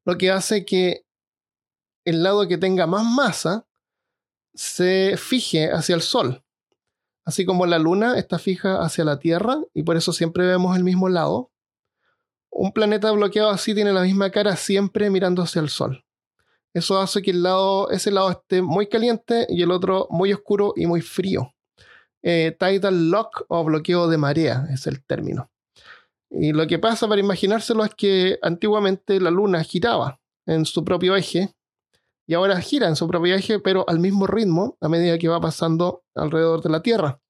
lo 0.05 0.17
que 0.17 0.31
hace 0.31 0.65
que 0.65 1.05
el 2.05 2.23
lado 2.23 2.47
que 2.47 2.57
tenga 2.57 2.87
más 2.87 3.05
masa 3.05 3.66
se 4.57 5.17
fije 5.17 5.71
hacia 5.71 5.95
el 5.95 6.03
Sol. 6.03 6.43
Así 7.25 7.45
como 7.45 7.67
la 7.67 7.79
Luna 7.79 8.19
está 8.19 8.39
fija 8.39 8.81
hacia 8.83 9.05
la 9.05 9.19
Tierra 9.19 9.59
y 9.75 9.83
por 9.83 9.97
eso 9.97 10.13
siempre 10.13 10.47
vemos 10.47 10.77
el 10.77 10.85
mismo 10.85 11.09
lado. 11.09 11.51
Un 12.51 12.73
planeta 12.73 13.11
bloqueado 13.11 13.51
así 13.51 13.75
tiene 13.75 13.93
la 13.93 14.03
misma 14.03 14.31
cara 14.31 14.57
siempre 14.57 15.11
mirando 15.11 15.43
hacia 15.43 15.61
el 15.61 15.69
Sol. 15.69 16.05
Eso 16.73 16.99
hace 16.99 17.23
que 17.23 17.31
el 17.31 17.43
lado, 17.43 17.91
ese 17.91 18.11
lado 18.11 18.31
esté 18.31 18.63
muy 18.63 18.87
caliente 18.87 19.47
y 19.49 19.63
el 19.63 19.71
otro 19.71 20.07
muy 20.11 20.33
oscuro 20.33 20.73
y 20.77 20.87
muy 20.87 21.01
frío. 21.01 21.55
Eh, 22.23 22.57
tidal 22.59 23.11
lock 23.11 23.45
o 23.49 23.65
bloqueo 23.65 24.09
de 24.09 24.19
marea 24.19 24.67
es 24.71 24.87
el 24.87 25.05
término. 25.05 25.51
Y 26.31 26.53
lo 26.53 26.67
que 26.67 26.79
pasa 26.79 27.09
para 27.09 27.21
imaginárselo 27.21 27.85
es 27.85 27.95
que 27.95 28.39
antiguamente 28.43 29.21
la 29.21 29.31
Luna 29.31 29.63
giraba 29.63 30.21
en 30.45 30.65
su 30.65 30.85
propio 30.85 31.17
eje 31.17 31.56
y 32.27 32.35
ahora 32.35 32.61
gira 32.61 32.89
en 32.89 32.97
su 32.97 33.07
propio 33.07 33.35
eje, 33.35 33.61
pero 33.61 33.85
al 33.89 34.01
mismo 34.01 34.27
ritmo 34.27 34.77
a 34.81 34.89
medida 34.89 35.19
que 35.19 35.29
va 35.29 35.41
pasando 35.41 36.05
alrededor 36.15 36.63
de 36.63 36.71
la 36.71 36.83
Tierra. 36.83 37.21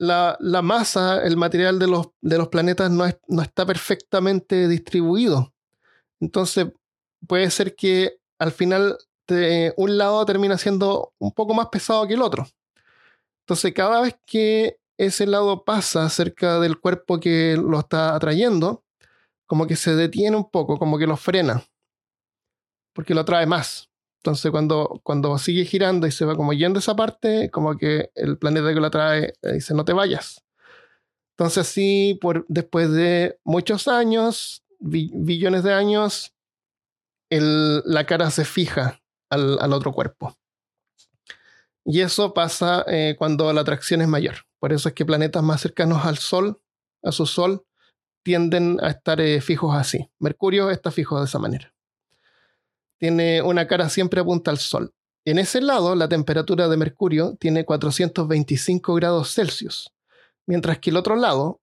La, 0.00 0.36
masa, 0.62 1.22
el 1.24 1.36
material 1.36 1.78
de 1.78 1.88
los, 1.88 2.10
de 2.20 2.38
los 2.38 2.48
planetas 2.48 2.90
no, 2.90 3.04
no 3.28 3.42
está 3.42 3.66
perfectamente 3.66 4.68
distribuido. 4.68 5.52
Entonces 6.20 6.68
puede 7.26 7.50
ser 7.50 7.74
que 7.74 8.18
al 8.38 8.52
final 8.52 8.96
un 9.76 9.98
lado 9.98 10.24
termina 10.24 10.56
siendo 10.56 11.12
un 11.18 11.32
poco 11.32 11.52
más 11.54 11.68
pesado 11.68 12.06
que 12.06 12.14
el 12.14 12.22
otro. 12.22 12.46
Entonces 13.42 13.72
cada 13.74 14.00
vez 14.00 14.16
que 14.24 14.78
ese 14.96 15.26
lado 15.26 15.64
pasa 15.64 16.08
cerca 16.08 16.58
del 16.60 16.80
cuerpo 16.80 17.20
que 17.20 17.56
lo 17.56 17.78
está 17.80 18.14
atrayendo, 18.14 18.84
como 19.46 19.66
que 19.66 19.76
se 19.76 19.94
detiene 19.94 20.36
un 20.36 20.50
poco, 20.50 20.78
como 20.78 20.98
que 20.98 21.06
lo 21.06 21.16
frena 21.16 21.67
porque 22.98 23.14
lo 23.14 23.20
atrae 23.20 23.46
más. 23.46 23.88
Entonces, 24.16 24.50
cuando, 24.50 25.00
cuando 25.04 25.38
sigue 25.38 25.64
girando 25.64 26.08
y 26.08 26.10
se 26.10 26.24
va 26.24 26.34
como 26.34 26.52
yendo 26.52 26.80
esa 26.80 26.96
parte, 26.96 27.48
como 27.48 27.78
que 27.78 28.10
el 28.16 28.38
planeta 28.38 28.74
que 28.74 28.80
lo 28.80 28.88
atrae 28.88 29.34
dice, 29.40 29.72
no 29.72 29.84
te 29.84 29.92
vayas. 29.92 30.44
Entonces, 31.36 32.18
por, 32.20 32.44
después 32.48 32.90
de 32.90 33.38
muchos 33.44 33.86
años, 33.86 34.64
billones 34.80 35.62
de 35.62 35.72
años, 35.74 36.34
la 37.30 38.04
cara 38.04 38.32
se 38.32 38.44
fija 38.44 39.00
al, 39.30 39.72
otro 39.72 39.92
cuerpo. 39.92 40.36
Y 41.84 42.00
eso 42.00 42.34
pasa 42.34 42.84
eh, 42.88 43.14
cuando 43.16 43.52
la 43.52 43.60
atracción 43.60 44.02
es 44.02 44.08
mayor. 44.08 44.38
Por 44.58 44.72
eso 44.72 44.88
es 44.88 44.96
que 44.96 45.06
planetas 45.06 45.44
más 45.44 45.60
cercanos 45.60 46.04
al 46.04 46.18
Sol, 46.18 46.60
a 47.04 47.12
su 47.12 47.26
Sol, 47.26 47.64
tienden 48.24 48.80
a 48.82 48.88
estar 48.88 49.20
eh, 49.20 49.40
fijos 49.40 49.76
así. 49.76 50.10
Mercurio 50.18 50.68
está 50.70 50.90
fijo 50.90 51.20
de 51.20 51.26
esa 51.26 51.38
manera 51.38 51.72
tiene 52.98 53.42
una 53.42 53.66
cara 53.66 53.88
siempre 53.88 54.20
apunta 54.20 54.50
al 54.50 54.58
sol. 54.58 54.92
En 55.24 55.38
ese 55.38 55.60
lado, 55.60 55.94
la 55.94 56.08
temperatura 56.08 56.68
de 56.68 56.76
Mercurio 56.76 57.36
tiene 57.38 57.64
425 57.64 58.94
grados 58.94 59.34
Celsius, 59.34 59.92
mientras 60.46 60.78
que 60.78 60.90
el 60.90 60.96
otro 60.96 61.16
lado 61.16 61.60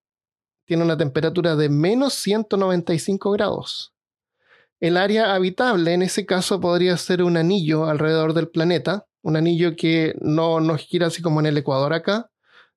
tiene 0.66 0.84
una 0.84 0.98
temperatura 0.98 1.56
de 1.56 1.70
menos 1.70 2.14
195 2.14 3.32
grados. 3.32 3.94
El 4.80 4.98
área 4.98 5.34
habitable 5.34 5.94
en 5.94 6.02
ese 6.02 6.26
caso 6.26 6.60
podría 6.60 6.98
ser 6.98 7.24
un 7.24 7.38
anillo 7.38 7.86
alrededor 7.86 8.34
del 8.34 8.50
planeta, 8.50 9.08
un 9.22 9.36
anillo 9.38 9.76
que 9.76 10.14
no, 10.22 10.60
no 10.60 10.78
gira 10.78 11.08
así 11.08 11.22
como 11.22 11.40
en 11.40 11.46
el 11.48 11.58
Ecuador 11.58 11.94
acá, 11.94 12.30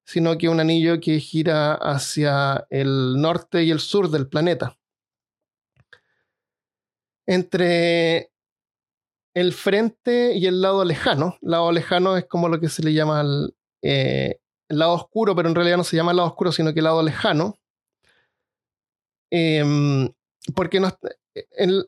sino 0.05 0.39
que 0.39 0.49
un 0.49 0.61
anillo 0.61 1.01
que 1.01 1.21
gira 1.21 1.75
hacia 1.75 2.67
el 2.71 3.21
norte 3.21 3.65
y 3.65 3.71
el 3.71 3.81
sur 3.81 4.11
del 4.11 4.29
planeta. 4.29 4.79
Entre 7.27 8.31
el 9.41 9.53
frente 9.53 10.35
y 10.35 10.47
el 10.47 10.61
lado 10.61 10.85
lejano. 10.85 11.37
Lado 11.41 11.71
lejano 11.71 12.17
es 12.17 12.27
como 12.27 12.49
lo 12.49 12.59
que 12.59 12.69
se 12.69 12.83
le 12.83 12.93
llama 12.93 13.21
el, 13.21 13.55
eh, 13.83 14.41
lado 14.69 14.93
oscuro, 14.93 15.37
pero 15.37 15.49
en 15.49 15.55
realidad 15.55 15.77
no 15.77 15.85
se 15.85 15.97
llama 15.97 16.13
lado 16.13 16.29
oscuro, 16.29 16.51
sino 16.51 16.73
que 16.75 16.81
el 16.81 16.85
lado 16.85 17.03
lejano. 17.03 17.57
Em, 19.31 20.09
porque 20.55 20.81
no, 20.81 20.91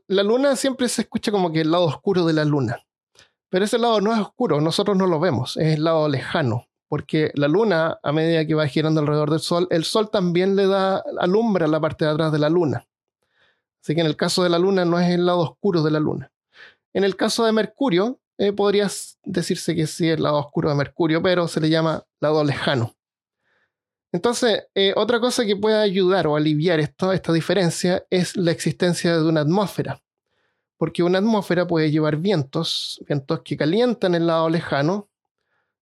la 0.07 0.23
luna 0.23 0.54
siempre 0.54 0.88
se 0.88 1.02
escucha 1.02 1.33
como 1.33 1.50
que 1.52 1.62
el 1.62 1.71
lado 1.71 1.85
oscuro 1.85 2.25
de 2.25 2.35
la 2.35 2.45
luna. 2.45 2.85
Pero 3.49 3.64
ese 3.64 3.78
lado 3.78 4.00
no 4.00 4.12
es 4.14 4.21
oscuro, 4.21 4.61
nosotros 4.61 4.97
no 4.97 5.07
lo 5.07 5.19
vemos, 5.19 5.57
es 5.57 5.75
el 5.75 5.85
lado 5.85 6.09
lejano. 6.09 6.66
Porque 6.88 7.33
la 7.35 7.49
luna, 7.49 7.99
a 8.02 8.12
medida 8.12 8.47
que 8.47 8.54
va 8.54 8.66
girando 8.66 9.00
alrededor 9.00 9.30
del 9.30 9.40
sol, 9.40 9.66
el 9.71 9.85
sol 9.85 10.11
también 10.11 10.54
le 10.57 10.66
da 10.66 11.02
alumbra 11.21 11.66
la 11.66 11.80
parte 11.80 12.04
de 12.04 12.12
atrás 12.12 12.33
de 12.33 12.38
la 12.38 12.49
luna. 12.49 12.87
Así 13.83 13.95
que 13.95 14.02
en 14.02 14.07
el 14.07 14.16
caso 14.16 14.42
de 14.42 14.50
la 14.50 14.59
luna 14.59 14.85
no 14.85 15.00
es 15.00 15.09
el 15.11 15.26
lado 15.26 15.40
oscuro 15.40 15.83
de 15.83 15.90
la 15.90 16.00
luna. 16.00 16.30
En 16.92 17.04
el 17.04 17.16
caso 17.16 17.44
de 17.44 17.52
Mercurio, 17.52 18.20
eh, 18.38 18.52
podría 18.52 18.88
decirse 19.25 19.75
que 19.75 19.87
sí 19.87 20.09
el 20.09 20.23
lado 20.23 20.38
oscuro 20.38 20.70
de 20.70 20.75
Mercurio, 20.75 21.23
pero 21.23 21.47
se 21.47 21.61
le 21.61 21.68
llama 21.68 22.04
lado 22.20 22.42
lejano. 22.42 22.97
Entonces, 24.12 24.64
eh, 24.75 24.92
otra 24.97 25.20
cosa 25.20 25.44
que 25.44 25.56
puede 25.56 25.76
ayudar 25.76 26.26
o 26.26 26.37
aliviar 26.37 26.80
esto, 26.80 27.12
esta 27.12 27.32
diferencia 27.32 28.04
es 28.11 28.37
la 28.37 28.50
existencia 28.50 29.16
de 29.16 29.25
una 29.25 29.42
atmósfera. 29.42 30.02
Porque 30.78 31.02
una 31.02 31.18
atmósfera 31.18 31.66
puede 31.66 31.90
llevar 31.90 32.16
vientos, 32.16 33.00
vientos 33.06 33.42
que 33.44 33.56
calientan 33.56 34.14
el 34.14 34.26
lado 34.26 34.49
lejano, 34.49 35.11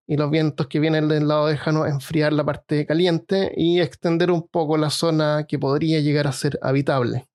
y 0.08 0.16
los 0.16 0.30
vientos 0.30 0.66
que 0.68 0.80
vienen 0.80 1.06
del 1.06 1.28
lado 1.28 1.50
lejano 1.50 1.86
enfriar 1.86 2.32
la 2.32 2.42
parte 2.42 2.86
caliente 2.86 3.52
y 3.54 3.80
extender 3.80 4.30
un 4.30 4.48
poco 4.48 4.78
la 4.78 4.88
zona 4.88 5.44
que 5.46 5.58
podría 5.58 6.00
llegar 6.00 6.26
a 6.26 6.32
ser 6.32 6.58
habitable. 6.62 7.27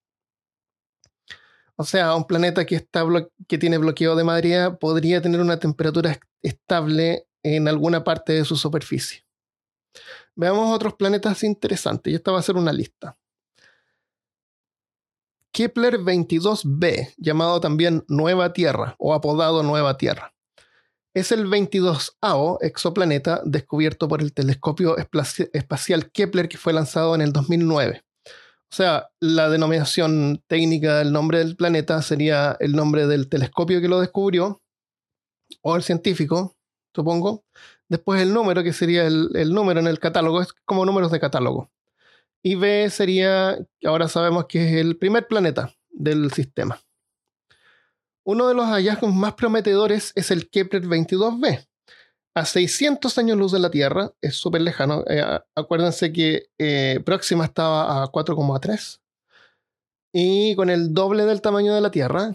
O 1.75 1.83
sea, 1.83 2.15
un 2.15 2.25
planeta 2.25 2.65
que, 2.65 2.75
está 2.75 3.03
que 3.47 3.57
tiene 3.57 3.77
bloqueo 3.77 4.15
de 4.15 4.23
madera 4.23 4.77
podría 4.77 5.21
tener 5.21 5.41
una 5.41 5.59
temperatura 5.59 6.19
estable 6.41 7.27
en 7.41 7.67
alguna 7.67 8.03
parte 8.03 8.33
de 8.33 8.45
su 8.45 8.55
superficie. 8.55 9.25
Veamos 10.35 10.75
otros 10.75 10.95
planetas 10.95 11.43
interesantes, 11.43 12.11
y 12.11 12.15
esta 12.15 12.31
va 12.31 12.39
a 12.39 12.43
ser 12.43 12.55
una 12.55 12.73
lista. 12.73 13.17
Kepler 15.51 15.99
22b, 15.99 17.13
llamado 17.17 17.59
también 17.59 18.03
Nueva 18.07 18.53
Tierra 18.53 18.95
o 18.97 19.13
apodado 19.13 19.61
Nueva 19.61 19.97
Tierra. 19.97 20.33
Es 21.13 21.31
el 21.31 21.45
22avo 21.45 22.57
exoplaneta 22.61 23.41
descubierto 23.45 24.07
por 24.07 24.21
el 24.23 24.33
telescopio 24.33 24.95
espacial 24.97 26.11
Kepler 26.11 26.49
que 26.49 26.57
fue 26.57 26.73
lanzado 26.73 27.13
en 27.13 27.21
el 27.21 27.31
2009. 27.31 28.03
O 28.73 28.75
sea, 28.75 29.11
la 29.19 29.49
denominación 29.49 30.43
técnica 30.47 30.97
del 30.97 31.13
nombre 31.13 31.37
del 31.37 31.55
planeta 31.55 32.01
sería 32.01 32.57
el 32.59 32.71
nombre 32.71 33.05
del 33.05 33.29
telescopio 33.29 33.79
que 33.79 33.87
lo 33.87 33.99
descubrió, 33.99 34.63
o 35.61 35.75
el 35.75 35.83
científico, 35.83 36.55
supongo. 36.91 37.45
Después 37.87 38.19
el 38.19 38.33
número, 38.33 38.63
que 38.63 38.73
sería 38.73 39.05
el, 39.05 39.53
número 39.53 39.79
en 39.79 39.85
el 39.85 39.99
catálogo, 39.99 40.41
es 40.41 40.53
como 40.65 40.87
números 40.87 41.11
de 41.11 41.19
catálogo. 41.19 41.69
Y 42.41 42.55
B 42.55 42.89
sería, 42.89 43.59
ahora 43.85 44.07
sabemos 44.07 44.47
que 44.47 44.65
es 44.65 44.73
el 44.83 44.97
primer 44.97 45.27
planeta 45.27 45.71
del 45.91 46.31
sistema. 46.31 46.81
Uno 48.23 48.47
de 48.47 48.55
los 48.55 48.65
hallazgos 48.65 49.13
más 49.13 49.35
prometedores 49.35 50.13
es 50.15 50.31
el 50.31 50.49
Kepler 50.49 50.81
22b, 50.81 51.67
a 52.35 52.45
600 52.45 53.17
años 53.17 53.37
luz 53.37 53.51
de 53.51 53.59
la 53.59 53.69
Tierra, 53.69 54.11
es 54.21 54.35
súper 54.35 54.61
lejano. 54.61 55.03
Eh, 55.07 55.23
acuérdense 55.55 56.11
que 56.11 56.47
eh, 56.57 56.99
Próxima 57.05 57.45
estaba 57.45 58.03
a 58.03 58.11
4,3 58.11 58.99
y 60.11 60.55
con 60.55 60.69
el 60.69 60.93
doble 60.93 61.25
del 61.25 61.41
tamaño 61.41 61.73
de 61.73 61.81
la 61.81 61.91
Tierra, 61.91 62.33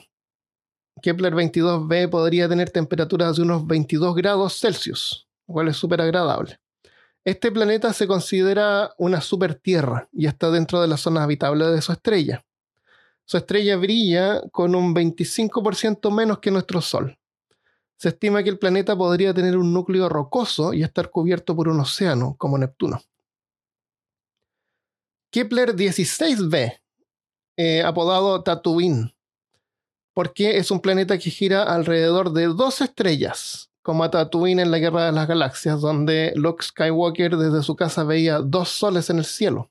Kepler 1.00 1.34
22b 1.34 2.10
podría 2.10 2.48
tener 2.48 2.70
temperaturas 2.70 3.36
de 3.36 3.42
unos 3.42 3.66
22 3.66 4.16
grados 4.16 4.58
Celsius, 4.58 5.28
lo 5.46 5.54
cual 5.54 5.68
es 5.68 5.76
súper 5.76 6.00
agradable. 6.00 6.58
Este 7.24 7.52
planeta 7.52 7.92
se 7.92 8.06
considera 8.06 8.94
una 8.98 9.20
super 9.20 9.54
Tierra 9.54 10.08
y 10.12 10.26
está 10.26 10.50
dentro 10.50 10.80
de 10.80 10.88
la 10.88 10.96
zona 10.96 11.22
habitable 11.22 11.66
de 11.66 11.82
su 11.82 11.92
estrella. 11.92 12.44
Su 13.24 13.36
estrella 13.36 13.76
brilla 13.76 14.42
con 14.50 14.74
un 14.74 14.94
25% 14.94 16.10
menos 16.10 16.38
que 16.38 16.50
nuestro 16.50 16.80
Sol 16.80 17.18
se 17.98 18.10
estima 18.10 18.44
que 18.44 18.50
el 18.50 18.58
planeta 18.58 18.96
podría 18.96 19.34
tener 19.34 19.56
un 19.56 19.74
núcleo 19.74 20.08
rocoso 20.08 20.72
y 20.72 20.84
estar 20.84 21.10
cubierto 21.10 21.56
por 21.56 21.68
un 21.68 21.80
océano, 21.80 22.36
como 22.38 22.56
Neptuno. 22.56 23.02
Kepler 25.30 25.74
16b, 25.74 26.80
eh, 27.56 27.82
apodado 27.82 28.42
Tatooine, 28.44 29.14
porque 30.14 30.58
es 30.58 30.70
un 30.70 30.80
planeta 30.80 31.18
que 31.18 31.30
gira 31.30 31.64
alrededor 31.64 32.32
de 32.32 32.46
dos 32.46 32.80
estrellas, 32.80 33.70
como 33.82 34.04
a 34.04 34.10
Tatooine 34.10 34.60
en 34.60 34.70
la 34.70 34.78
Guerra 34.78 35.06
de 35.06 35.12
las 35.12 35.26
Galaxias, 35.26 35.80
donde 35.80 36.32
Luke 36.36 36.64
Skywalker 36.64 37.36
desde 37.36 37.64
su 37.64 37.74
casa 37.74 38.04
veía 38.04 38.38
dos 38.38 38.68
soles 38.68 39.10
en 39.10 39.18
el 39.18 39.24
cielo. 39.24 39.70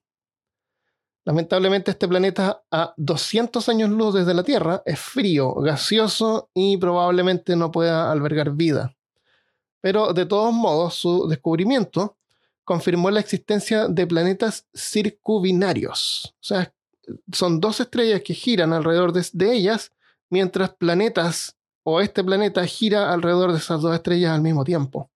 Lamentablemente 1.27 1.91
este 1.91 2.07
planeta 2.07 2.63
a 2.71 2.93
200 2.95 3.67
años 3.67 3.89
luz 3.89 4.13
desde 4.13 4.33
la 4.33 4.43
Tierra 4.43 4.81
es 4.85 4.97
frío, 4.97 5.55
gaseoso 5.55 6.49
y 6.53 6.77
probablemente 6.77 7.57
no 7.57 7.69
pueda 7.69 8.09
albergar 8.09 8.51
vida. 8.51 8.95
Pero 9.81 10.13
de 10.13 10.25
todos 10.25 10.53
modos 10.53 10.93
su 10.93 11.27
descubrimiento 11.27 12.15
confirmó 12.63 13.11
la 13.11 13.19
existencia 13.19 13.89
de 13.89 14.07
planetas 14.07 14.67
circubinarios. 14.73 16.33
O 16.35 16.43
sea, 16.45 16.73
son 17.33 17.59
dos 17.59 17.81
estrellas 17.81 18.21
que 18.21 18.33
giran 18.33 18.71
alrededor 18.71 19.11
de, 19.11 19.27
de 19.33 19.53
ellas, 19.53 19.91
mientras 20.29 20.75
planetas 20.75 21.57
o 21.83 21.99
este 21.99 22.23
planeta 22.23 22.65
gira 22.65 23.11
alrededor 23.11 23.51
de 23.51 23.57
esas 23.57 23.81
dos 23.81 23.93
estrellas 23.93 24.31
al 24.31 24.41
mismo 24.41 24.63
tiempo. 24.63 25.11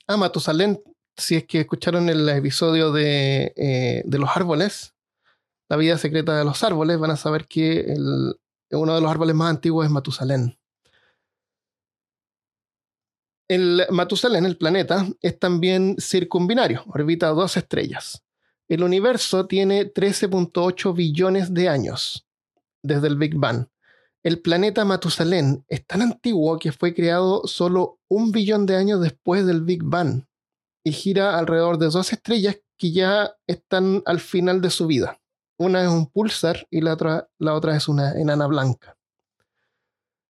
Ah, 0.09 0.16
Matusalén, 0.16 0.83
si 1.16 1.37
es 1.37 1.46
que 1.46 1.61
escucharon 1.61 2.09
el 2.09 2.29
episodio 2.31 2.90
de, 2.90 3.53
eh, 3.55 4.03
de 4.05 4.18
los 4.18 4.31
árboles, 4.35 4.96
la 5.68 5.77
vida 5.77 5.98
secreta 5.98 6.37
de 6.37 6.44
los 6.44 6.64
árboles, 6.64 6.98
van 6.98 7.12
a 7.12 7.16
saber 7.16 7.46
que 7.46 7.94
uno 8.72 8.94
de 8.96 9.01
los 9.01 9.09
árboles 9.09 9.37
más 9.37 9.51
antiguos 9.51 9.87
es 9.87 9.92
Matusalén. 9.92 10.58
El 13.49 13.87
Matusalén, 13.89 14.45
el 14.45 14.59
planeta, 14.59 15.09
es 15.23 15.39
también 15.39 15.97
circumbinario, 15.99 16.85
orbita 16.87 17.29
dos 17.29 17.57
estrellas. 17.57 18.23
El 18.69 18.83
universo 18.83 19.47
tiene 19.47 19.91
13.8 19.91 20.95
billones 20.95 21.55
de 21.55 21.71
años 21.71 22.27
desde 22.83 23.07
el 23.07 23.17
Big 23.17 23.35
Bang. 23.37 23.69
El 24.23 24.43
planeta 24.43 24.85
Matusalén 24.85 25.65
es 25.67 25.87
tan 25.87 26.03
antiguo 26.03 26.59
que 26.59 26.73
fue 26.73 26.95
creado 26.95 27.47
solo 27.47 27.99
un 28.09 28.33
billón 28.33 28.67
de 28.67 28.77
años 28.77 29.01
después 29.01 29.47
del 29.47 29.63
Big 29.63 29.83
Bang 29.83 30.25
y 30.85 30.93
gira 30.93 31.39
alrededor 31.39 31.79
de 31.79 31.87
dos 31.87 32.13
estrellas 32.13 32.59
que 32.77 32.93
ya 32.93 33.35
están 33.47 34.03
al 34.05 34.21
final 34.21 34.61
de 34.61 34.69
su 34.69 34.87
vida. 34.87 35.19
Una 35.57 35.83
es 35.83 35.89
un 35.89 36.07
pulsar 36.07 36.67
y 36.71 36.83
la 36.83 36.93
otra, 36.93 37.31
la 37.39 37.55
otra 37.55 37.75
es 37.75 37.89
una 37.89 38.13
enana 38.13 38.47
blanca. 38.47 38.98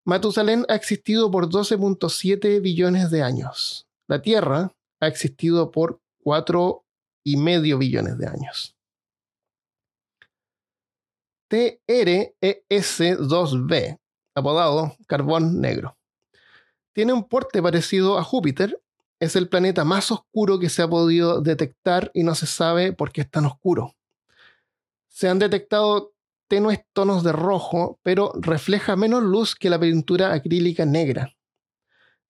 Matusalén 0.08 0.66
ha 0.70 0.76
existido 0.76 1.30
por 1.30 1.50
12.7 1.50 2.62
billones 2.62 3.12
de 3.12 3.24
años. 3.24 3.90
La 4.08 4.22
Tierra 4.22 4.72
ha 5.02 5.08
existido 5.08 5.70
por 5.70 6.00
4,5 6.24 7.78
billones 7.78 8.18
de 8.18 8.28
años. 8.28 8.78
TRES2b, 11.50 14.00
apodado 14.34 14.96
carbón 15.08 15.60
negro. 15.60 15.98
Tiene 16.94 17.12
un 17.12 17.28
porte 17.28 17.62
parecido 17.62 18.18
a 18.18 18.24
Júpiter. 18.24 18.82
Es 19.20 19.36
el 19.36 19.50
planeta 19.50 19.84
más 19.84 20.10
oscuro 20.10 20.58
que 20.58 20.70
se 20.70 20.84
ha 20.84 20.88
podido 20.88 21.42
detectar 21.42 22.12
y 22.14 22.24
no 22.24 22.34
se 22.34 22.46
sabe 22.46 22.94
por 22.94 23.12
qué 23.12 23.20
es 23.22 23.30
tan 23.30 23.46
oscuro. 23.46 23.94
Se 25.10 25.28
han 25.28 25.38
detectado 25.38 26.14
tenues 26.48 26.80
tonos 26.94 27.24
de 27.24 27.32
rojo, 27.32 28.00
pero 28.04 28.32
refleja 28.36 28.96
menos 28.96 29.24
luz 29.24 29.56
que 29.56 29.70
la 29.70 29.80
pintura 29.80 30.34
acrílica 30.34 30.86
negra. 30.86 31.34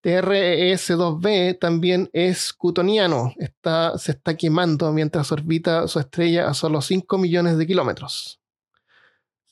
TRES-2b 0.04 1.60
también 1.60 2.10
es 2.14 2.54
cutoniano, 2.54 3.34
está, 3.38 3.98
se 3.98 4.12
está 4.12 4.38
quemando 4.38 4.92
mientras 4.94 5.32
orbita 5.32 5.88
su 5.88 6.00
estrella 6.00 6.48
a 6.48 6.54
solo 6.54 6.82
5 6.82 7.18
millones 7.18 7.58
de 7.58 7.68
kilómetros. 7.68 8.40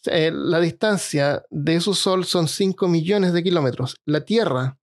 Eh, 0.06 0.32
la 0.32 0.60
distancia 0.60 1.44
de 1.50 1.82
su 1.82 1.94
Sol 1.94 2.26
son 2.26 2.48
5 2.48 2.88
millones 2.88 3.34
de 3.34 3.44
kilómetros. 3.44 3.98
La 4.06 4.24
Tierra 4.24 4.78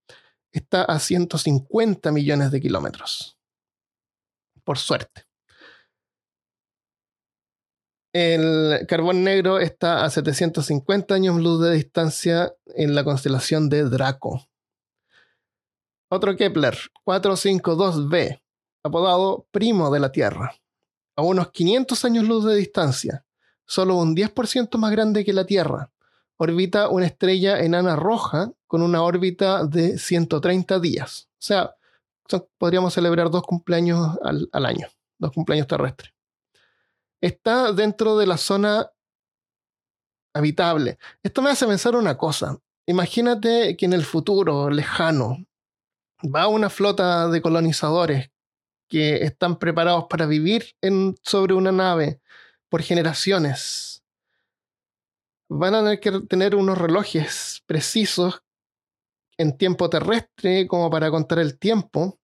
está 0.51 0.83
a 0.83 0.99
150 0.99 2.11
millones 2.11 2.51
de 2.51 2.61
kilómetros. 2.61 3.38
Por 4.64 4.79
suerte. 4.79 5.32
El 8.12 8.87
carbón 8.88 9.25
negro 9.25 9.59
está 9.59 10.05
a 10.05 10.11
750 10.11 11.14
años 11.14 11.40
luz 11.40 11.62
de 11.62 11.72
distancia 11.72 12.53
en 12.66 12.94
la 12.94 13.05
constelación 13.05 13.70
de 13.70 13.85
Draco. 13.85 14.46
Otro 16.11 16.37
Kepler, 16.37 16.77
452b, 17.07 18.42
apodado 18.83 19.46
primo 19.51 19.90
de 19.90 20.01
la 20.01 20.12
Tierra, 20.12 20.55
a 21.16 21.22
unos 21.22 21.53
500 21.53 22.05
años 22.05 22.29
luz 22.29 22.44
de 22.44 22.55
distancia, 22.55 23.25
solo 23.64 23.96
un 23.96 24.14
10% 24.14 24.77
más 24.77 24.92
grande 24.92 25.25
que 25.25 25.33
la 25.33 25.46
Tierra. 25.46 25.90
Orbita 26.37 26.90
una 26.90 27.07
estrella 27.07 27.61
enana 27.61 27.96
roja 27.96 28.53
con 28.66 28.83
una 28.83 29.03
órbita 29.03 29.64
de 29.64 29.96
130 29.96 30.81
días. 30.81 31.31
O 31.31 31.37
sea, 31.38 31.77
podríamos 32.59 32.92
celebrar 32.92 33.31
dos 33.31 33.44
cumpleaños 33.44 34.18
al, 34.22 34.51
al 34.53 34.66
año, 34.66 34.88
dos 35.18 35.33
cumpleaños 35.33 35.66
terrestres 35.66 36.12
está 37.23 37.73
dentro 37.73 38.19
de 38.19 38.27
la 38.27 38.37
zona 38.37 38.91
habitable. 40.35 40.99
Esto 41.23 41.41
me 41.41 41.51
hace 41.51 41.67
pensar 41.67 41.95
una 41.97 42.19
cosa. 42.19 42.59
Imagínate 42.87 43.77
que 43.77 43.87
en 43.87 43.93
el 43.93 44.05
futuro 44.05 44.69
lejano 44.69 45.39
va 46.23 46.49
una 46.49 46.69
flota 46.69 47.29
de 47.29 47.41
colonizadores 47.41 48.31
que 48.89 49.25
están 49.25 49.59
preparados 49.59 50.05
para 50.11 50.27
vivir 50.27 50.75
sobre 51.23 51.55
una 51.55 51.73
nave 51.73 52.21
por 52.69 52.83
generaciones. 52.83 54.03
Van 55.49 55.75
a 55.75 55.83
tener 55.83 56.01
que 56.01 56.27
tener 56.27 56.55
unos 56.55 56.77
relojes 56.77 57.63
precisos 57.67 58.43
en 59.39 59.57
tiempo 59.57 59.89
terrestre 59.89 60.67
como 60.67 60.91
para 60.91 61.11
contar 61.11 61.39
el 61.39 61.59
tiempo 61.59 62.19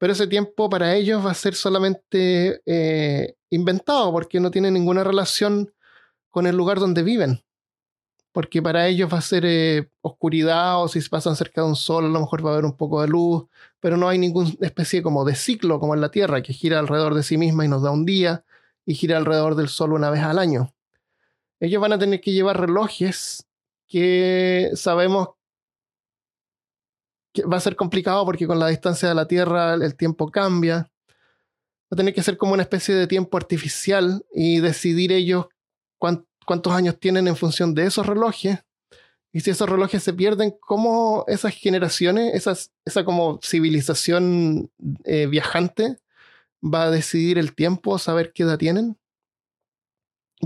pero 0.00 0.14
ese 0.14 0.26
tiempo 0.26 0.70
para 0.70 0.94
ellos 0.94 1.24
va 1.24 1.30
a 1.30 1.34
ser 1.34 1.54
solamente 1.54 2.62
eh, 2.64 3.34
inventado 3.50 4.10
porque 4.12 4.40
no 4.40 4.50
tiene 4.50 4.70
ninguna 4.70 5.04
relación 5.04 5.72
con 6.30 6.46
el 6.46 6.56
lugar 6.56 6.78
donde 6.78 7.02
viven. 7.02 7.42
Porque 8.32 8.62
para 8.62 8.86
ellos 8.86 9.12
va 9.12 9.18
a 9.18 9.22
ser 9.22 9.44
eh, 9.44 9.90
oscuridad 10.02 10.82
o 10.82 10.88
si 10.88 11.00
pasan 11.08 11.34
cerca 11.34 11.62
de 11.62 11.66
un 11.66 11.76
sol 11.76 12.04
a 12.04 12.08
lo 12.08 12.20
mejor 12.20 12.46
va 12.46 12.50
a 12.50 12.52
haber 12.54 12.64
un 12.64 12.76
poco 12.76 13.02
de 13.02 13.08
luz, 13.08 13.46
pero 13.80 13.96
no 13.96 14.08
hay 14.08 14.18
ninguna 14.18 14.50
especie 14.60 15.02
como 15.02 15.24
de 15.24 15.34
ciclo 15.34 15.80
como 15.80 15.94
en 15.94 16.00
la 16.00 16.10
Tierra 16.10 16.40
que 16.42 16.52
gira 16.52 16.78
alrededor 16.78 17.14
de 17.14 17.24
sí 17.24 17.36
misma 17.36 17.64
y 17.64 17.68
nos 17.68 17.82
da 17.82 17.90
un 17.90 18.04
día 18.04 18.44
y 18.86 18.94
gira 18.94 19.16
alrededor 19.16 19.56
del 19.56 19.68
sol 19.68 19.92
una 19.92 20.10
vez 20.10 20.22
al 20.22 20.38
año. 20.38 20.72
Ellos 21.58 21.82
van 21.82 21.92
a 21.92 21.98
tener 21.98 22.20
que 22.20 22.32
llevar 22.32 22.60
relojes 22.60 23.46
que 23.88 24.70
sabemos 24.74 25.30
va 27.40 27.56
a 27.56 27.60
ser 27.60 27.76
complicado 27.76 28.24
porque 28.24 28.46
con 28.46 28.58
la 28.58 28.68
distancia 28.68 29.08
de 29.08 29.14
la 29.14 29.26
Tierra 29.26 29.74
el 29.74 29.94
tiempo 29.96 30.30
cambia. 30.30 30.90
Va 31.90 31.94
a 31.94 31.96
tener 31.96 32.14
que 32.14 32.22
ser 32.22 32.36
como 32.36 32.52
una 32.52 32.62
especie 32.62 32.94
de 32.94 33.06
tiempo 33.06 33.36
artificial 33.36 34.24
y 34.32 34.60
decidir 34.60 35.10
ellos 35.10 35.46
cuántos 35.98 36.72
años 36.72 36.98
tienen 37.00 37.26
en 37.26 37.36
función 37.36 37.74
de 37.74 37.86
esos 37.86 38.06
relojes. 38.06 38.58
Y 39.32 39.40
si 39.40 39.50
esos 39.50 39.68
relojes 39.68 40.02
se 40.02 40.12
pierden, 40.12 40.56
¿cómo 40.60 41.24
esas 41.28 41.54
generaciones, 41.54 42.34
esas, 42.34 42.72
esa 42.84 43.04
como 43.04 43.40
civilización 43.42 44.70
eh, 45.04 45.26
viajante 45.26 45.98
va 46.62 46.84
a 46.84 46.90
decidir 46.90 47.38
el 47.38 47.54
tiempo, 47.54 47.98
saber 47.98 48.32
qué 48.32 48.44
edad 48.44 48.58
tienen? 48.58 48.98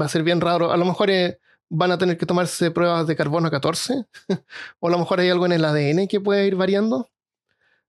Va 0.00 0.06
a 0.06 0.08
ser 0.08 0.22
bien 0.22 0.40
raro. 0.40 0.72
A 0.72 0.76
lo 0.76 0.84
mejor 0.84 1.10
eh, 1.10 1.38
van 1.70 1.92
a 1.92 1.98
tener 1.98 2.18
que 2.18 2.26
tomarse 2.26 2.70
pruebas 2.70 3.06
de 3.06 3.16
carbono 3.16 3.50
14, 3.50 4.04
o 4.80 4.88
a 4.88 4.90
lo 4.90 4.98
mejor 4.98 5.20
hay 5.20 5.30
algo 5.30 5.46
en 5.46 5.52
el 5.52 5.64
ADN 5.64 6.06
que 6.08 6.20
puede 6.20 6.46
ir 6.46 6.56
variando. 6.56 7.10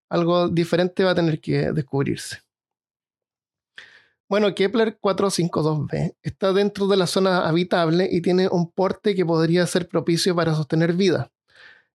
Algo 0.09 0.49
diferente 0.49 1.03
va 1.03 1.11
a 1.11 1.15
tener 1.15 1.41
que 1.41 1.71
descubrirse. 1.71 2.44
Bueno, 4.27 4.53
Kepler 4.55 4.99
452b 4.99 6.15
está 6.23 6.51
dentro 6.53 6.87
de 6.87 6.97
la 6.97 7.07
zona 7.07 7.47
habitable 7.47 8.07
y 8.11 8.21
tiene 8.21 8.47
un 8.47 8.71
porte 8.71 9.13
que 9.15 9.25
podría 9.25 9.67
ser 9.67 9.87
propicio 9.87 10.35
para 10.35 10.55
sostener 10.55 10.93
vida. 10.93 11.31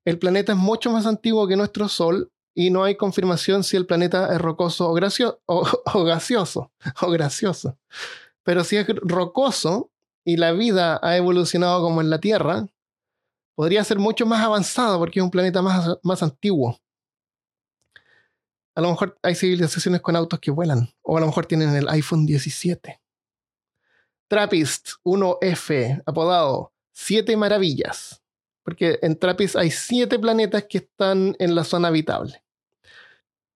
El 0.05 0.19
planeta 0.19 0.53
es 0.53 0.59
mucho 0.59 0.91
más 0.91 1.07
antiguo 1.07 1.47
que 1.49 1.57
nuestro 1.57 1.89
Sol 1.89 2.31
y 2.55 2.71
no 2.71 2.85
hay 2.85 2.97
confirmación 2.97 3.65
si 3.65 3.77
el 3.77 3.87
planeta 3.87 4.33
es 4.33 4.41
rocoso 4.41 4.89
o, 4.91 4.95
o 5.95 6.05
gaseoso 6.05 6.73
o 7.03 7.11
gracioso. 7.11 7.77
Pero 8.45 8.65
si 8.65 8.77
es 8.77 8.87
rocoso, 8.87 9.91
y 10.25 10.37
la 10.37 10.53
vida 10.53 10.99
ha 11.03 11.17
evolucionado 11.17 11.83
como 11.83 12.01
en 12.01 12.11
la 12.11 12.21
Tierra, 12.21 12.67
podría 13.55 13.85
ser 13.85 13.99
mucho 13.99 14.27
más 14.27 14.45
avanzado 14.45 14.99
porque 14.99 15.21
es 15.21 15.25
un 15.25 15.31
planeta 15.31 15.63
más, 15.63 15.99
más 16.03 16.23
antiguo. 16.23 16.79
A 18.75 18.81
lo 18.81 18.91
mejor 18.91 19.19
hay 19.23 19.35
civilizaciones 19.35 20.01
con 20.01 20.17
autos 20.17 20.39
que 20.39 20.51
vuelan, 20.51 20.89
o 21.03 21.17
a 21.17 21.21
lo 21.21 21.27
mejor 21.27 21.47
tienen 21.47 21.75
el 21.75 21.89
iPhone 21.89 22.27
17. 22.27 23.01
Trappist 24.29 24.91
1F, 25.05 26.03
apodado 26.07 26.73
Siete 26.93 27.37
Maravillas, 27.37 28.23
porque 28.63 28.99
en 29.03 29.19
Trappist 29.19 29.57
hay 29.57 29.71
siete 29.71 30.19
planetas 30.19 30.65
que 30.69 30.79
están 30.79 31.35
en 31.39 31.55
la 31.55 31.65
zona 31.65 31.89
habitable. 31.89 32.45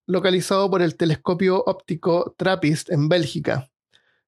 Localizado 0.05 0.69
por 0.69 0.81
el 0.81 0.97
telescopio 0.97 1.63
óptico 1.65 2.35
Trappist 2.37 2.91
en 2.91 3.07
Bélgica, 3.07 3.69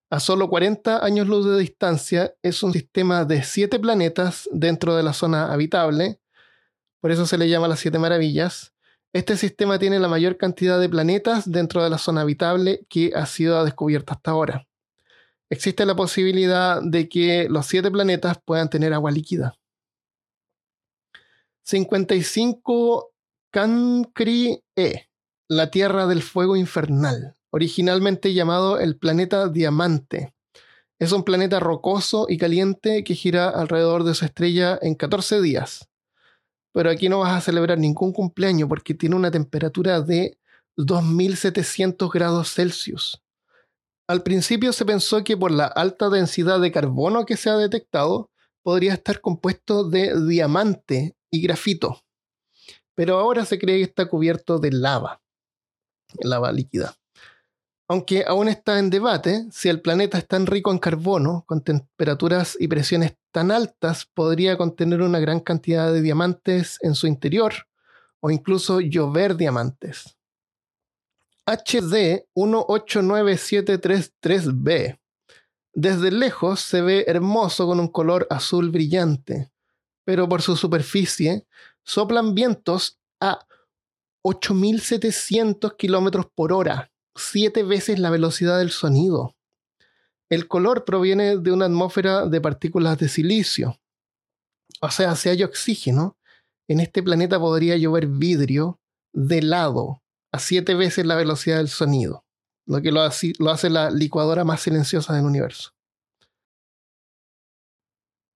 a 0.09 0.21
solo 0.21 0.49
40 0.49 1.03
años 1.03 1.27
luz 1.27 1.45
de 1.45 1.59
distancia, 1.59 2.33
es 2.41 2.63
un 2.63 2.71
sistema 2.71 3.25
de 3.25 3.43
siete 3.43 3.77
planetas 3.77 4.47
dentro 4.53 4.95
de 4.95 5.03
la 5.03 5.11
zona 5.11 5.51
habitable, 5.51 6.21
por 7.01 7.11
eso 7.11 7.25
se 7.25 7.37
le 7.37 7.49
llama 7.49 7.67
las 7.67 7.79
siete 7.79 7.99
maravillas. 7.99 8.73
Este 9.13 9.37
sistema 9.37 9.79
tiene 9.79 9.99
la 9.99 10.07
mayor 10.07 10.37
cantidad 10.37 10.79
de 10.79 10.89
planetas 10.89 11.49
dentro 11.49 11.83
de 11.83 11.89
la 11.89 11.97
zona 11.97 12.21
habitable 12.21 12.85
que 12.89 13.11
ha 13.15 13.25
sido 13.25 13.63
descubierta 13.63 14.13
hasta 14.13 14.31
ahora. 14.31 14.67
Existe 15.49 15.85
la 15.85 15.95
posibilidad 15.95 16.81
de 16.81 17.07
que 17.07 17.47
los 17.49 17.65
siete 17.65 17.89
planetas 17.89 18.37
puedan 18.43 18.69
tener 18.69 18.93
agua 18.93 19.11
líquida. 19.11 19.57
55 21.63 23.11
Cancri 23.49 24.63
E, 24.75 25.09
la 25.47 25.71
Tierra 25.71 26.05
del 26.05 26.21
Fuego 26.21 26.55
Infernal 26.55 27.37
originalmente 27.49 28.33
llamado 28.33 28.79
el 28.79 28.97
planeta 28.97 29.47
Diamante. 29.47 30.33
Es 30.99 31.11
un 31.11 31.23
planeta 31.23 31.59
rocoso 31.59 32.25
y 32.29 32.37
caliente 32.37 33.03
que 33.03 33.15
gira 33.15 33.49
alrededor 33.49 34.03
de 34.03 34.15
su 34.15 34.25
estrella 34.25 34.77
en 34.81 34.95
14 34.95 35.41
días. 35.41 35.89
Pero 36.73 36.89
aquí 36.89 37.09
no 37.09 37.19
vas 37.19 37.33
a 37.33 37.41
celebrar 37.41 37.77
ningún 37.77 38.13
cumpleaños 38.13 38.69
porque 38.69 38.93
tiene 38.93 39.15
una 39.15 39.31
temperatura 39.31 40.01
de 40.01 40.37
2700 40.75 42.11
grados 42.11 42.53
Celsius. 42.53 43.23
Al 44.07 44.23
principio 44.23 44.71
se 44.73 44.85
pensó 44.85 45.23
que 45.23 45.35
por 45.35 45.51
la 45.51 45.65
alta 45.65 46.09
densidad 46.09 46.59
de 46.61 46.71
carbono 46.71 47.25
que 47.25 47.35
se 47.35 47.49
ha 47.49 47.57
detectado, 47.57 48.29
podría 48.63 48.93
estar 48.93 49.21
compuesto 49.21 49.89
de 49.89 50.13
diamante 50.27 51.15
y 51.31 51.41
grafito. 51.41 52.03
Pero 52.95 53.17
ahora 53.19 53.45
se 53.45 53.59
cree 53.59 53.77
que 53.77 53.83
está 53.83 54.07
cubierto 54.07 54.59
de 54.59 54.71
lava, 54.71 55.21
lava 56.21 56.51
líquida 56.51 56.97
aunque 57.87 58.25
aún 58.27 58.49
está 58.49 58.79
en 58.79 58.89
debate, 58.89 59.45
si 59.51 59.69
el 59.69 59.79
planeta 59.81 60.17
es 60.17 60.27
tan 60.27 60.45
rico 60.45 60.71
en 60.71 60.77
carbono, 60.77 61.45
con 61.47 61.61
temperaturas 61.61 62.57
y 62.59 62.67
presiones 62.67 63.15
tan 63.31 63.49
altas, 63.49 64.05
podría 64.13 64.57
contener 64.57 65.01
una 65.01 65.19
gran 65.19 65.39
cantidad 65.39 65.93
de 65.93 66.01
diamantes 66.01 66.79
en 66.81 66.95
su 66.95 67.07
interior, 67.07 67.53
o 68.19 68.29
incluso 68.29 68.81
llover 68.81 69.37
diamantes. 69.37 70.17
HD 71.45 72.25
189733b 72.35 74.99
Desde 75.73 76.11
lejos 76.11 76.59
se 76.59 76.81
ve 76.81 77.05
hermoso 77.07 77.67
con 77.67 77.79
un 77.79 77.87
color 77.87 78.27
azul 78.29 78.69
brillante, 78.69 79.49
pero 80.03 80.27
por 80.27 80.41
su 80.41 80.57
superficie 80.57 81.47
soplan 81.83 82.35
vientos 82.35 82.99
a 83.21 83.47
8.700 84.25 85.77
kilómetros 85.77 86.25
por 86.35 86.51
hora, 86.51 86.91
siete 87.17 87.63
veces 87.63 87.99
la 87.99 88.09
velocidad 88.09 88.59
del 88.59 88.71
sonido. 88.71 89.35
El 90.29 90.47
color 90.47 90.85
proviene 90.85 91.37
de 91.37 91.51
una 91.51 91.65
atmósfera 91.65 92.25
de 92.25 92.41
partículas 92.41 92.97
de 92.97 93.07
silicio. 93.07 93.79
O 94.81 94.91
sea, 94.91 95.15
si 95.15 95.29
hay 95.29 95.43
oxígeno, 95.43 96.17
en 96.67 96.79
este 96.79 97.01
planeta 97.01 97.39
podría 97.39 97.77
llover 97.77 98.07
vidrio 98.07 98.79
de 99.13 99.41
lado 99.41 100.03
a 100.31 100.39
siete 100.39 100.75
veces 100.75 101.05
la 101.05 101.15
velocidad 101.15 101.57
del 101.57 101.69
sonido, 101.69 102.25
lo 102.67 102.81
que 102.81 102.91
lo 102.91 103.01
hace, 103.01 103.33
lo 103.39 103.49
hace 103.49 103.69
la 103.69 103.89
licuadora 103.89 104.43
más 104.43 104.61
silenciosa 104.61 105.13
del 105.13 105.25
universo. 105.25 105.71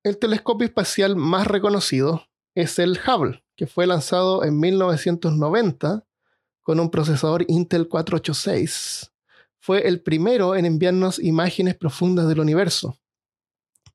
El 0.04 0.18
telescopio 0.18 0.66
espacial 0.66 1.16
más 1.16 1.46
reconocido 1.46 2.26
es 2.56 2.80
el 2.80 3.00
Hubble, 3.06 3.44
que 3.56 3.68
fue 3.68 3.86
lanzado 3.86 4.44
en 4.44 4.60
1990 4.60 6.08
con 6.72 6.80
un 6.80 6.90
procesador 6.90 7.44
Intel 7.50 7.90
486. 7.90 9.12
Fue 9.60 9.90
el 9.90 10.02
primero 10.02 10.56
en 10.56 10.66
enviarnos 10.66 11.20
imágenes 11.20 11.76
profundas 11.76 12.30
del 12.30 12.40
universo. 12.40 12.98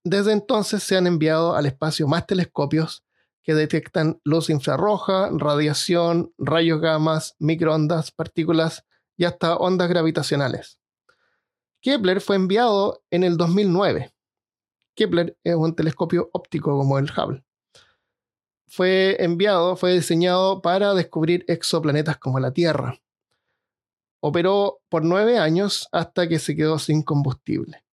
Desde 0.04 0.32
entonces 0.32 0.82
se 0.82 0.94
han 0.94 1.06
enviado 1.06 1.54
al 1.54 1.64
espacio 1.64 2.06
más 2.06 2.26
telescopios 2.26 3.02
que 3.42 3.54
detectan 3.54 4.20
luz 4.24 4.50
infrarroja, 4.50 5.30
radiación, 5.32 6.34
rayos 6.36 6.82
gamas, 6.82 7.34
microondas, 7.38 8.10
partículas 8.10 8.84
y 9.16 9.24
hasta 9.24 9.56
ondas 9.56 9.88
gravitacionales. 9.88 10.78
Kepler 11.80 12.20
fue 12.20 12.36
enviado 12.36 13.02
en 13.10 13.24
el 13.24 13.38
2009. 13.38 14.12
Kepler 14.94 15.38
es 15.42 15.54
un 15.54 15.74
telescopio 15.74 16.28
óptico 16.34 16.76
como 16.76 16.98
el 16.98 17.10
Hubble 17.10 17.45
fue 18.68 19.16
enviado, 19.22 19.76
fue 19.76 19.94
diseñado 19.94 20.60
para 20.60 20.94
descubrir 20.94 21.44
exoplanetas 21.48 22.18
como 22.18 22.40
la 22.40 22.52
Tierra. 22.52 23.00
Operó 24.20 24.80
por 24.88 25.04
nueve 25.04 25.38
años 25.38 25.88
hasta 25.92 26.28
que 26.28 26.38
se 26.38 26.56
quedó 26.56 26.78
sin 26.78 27.02
combustible. 27.02 27.84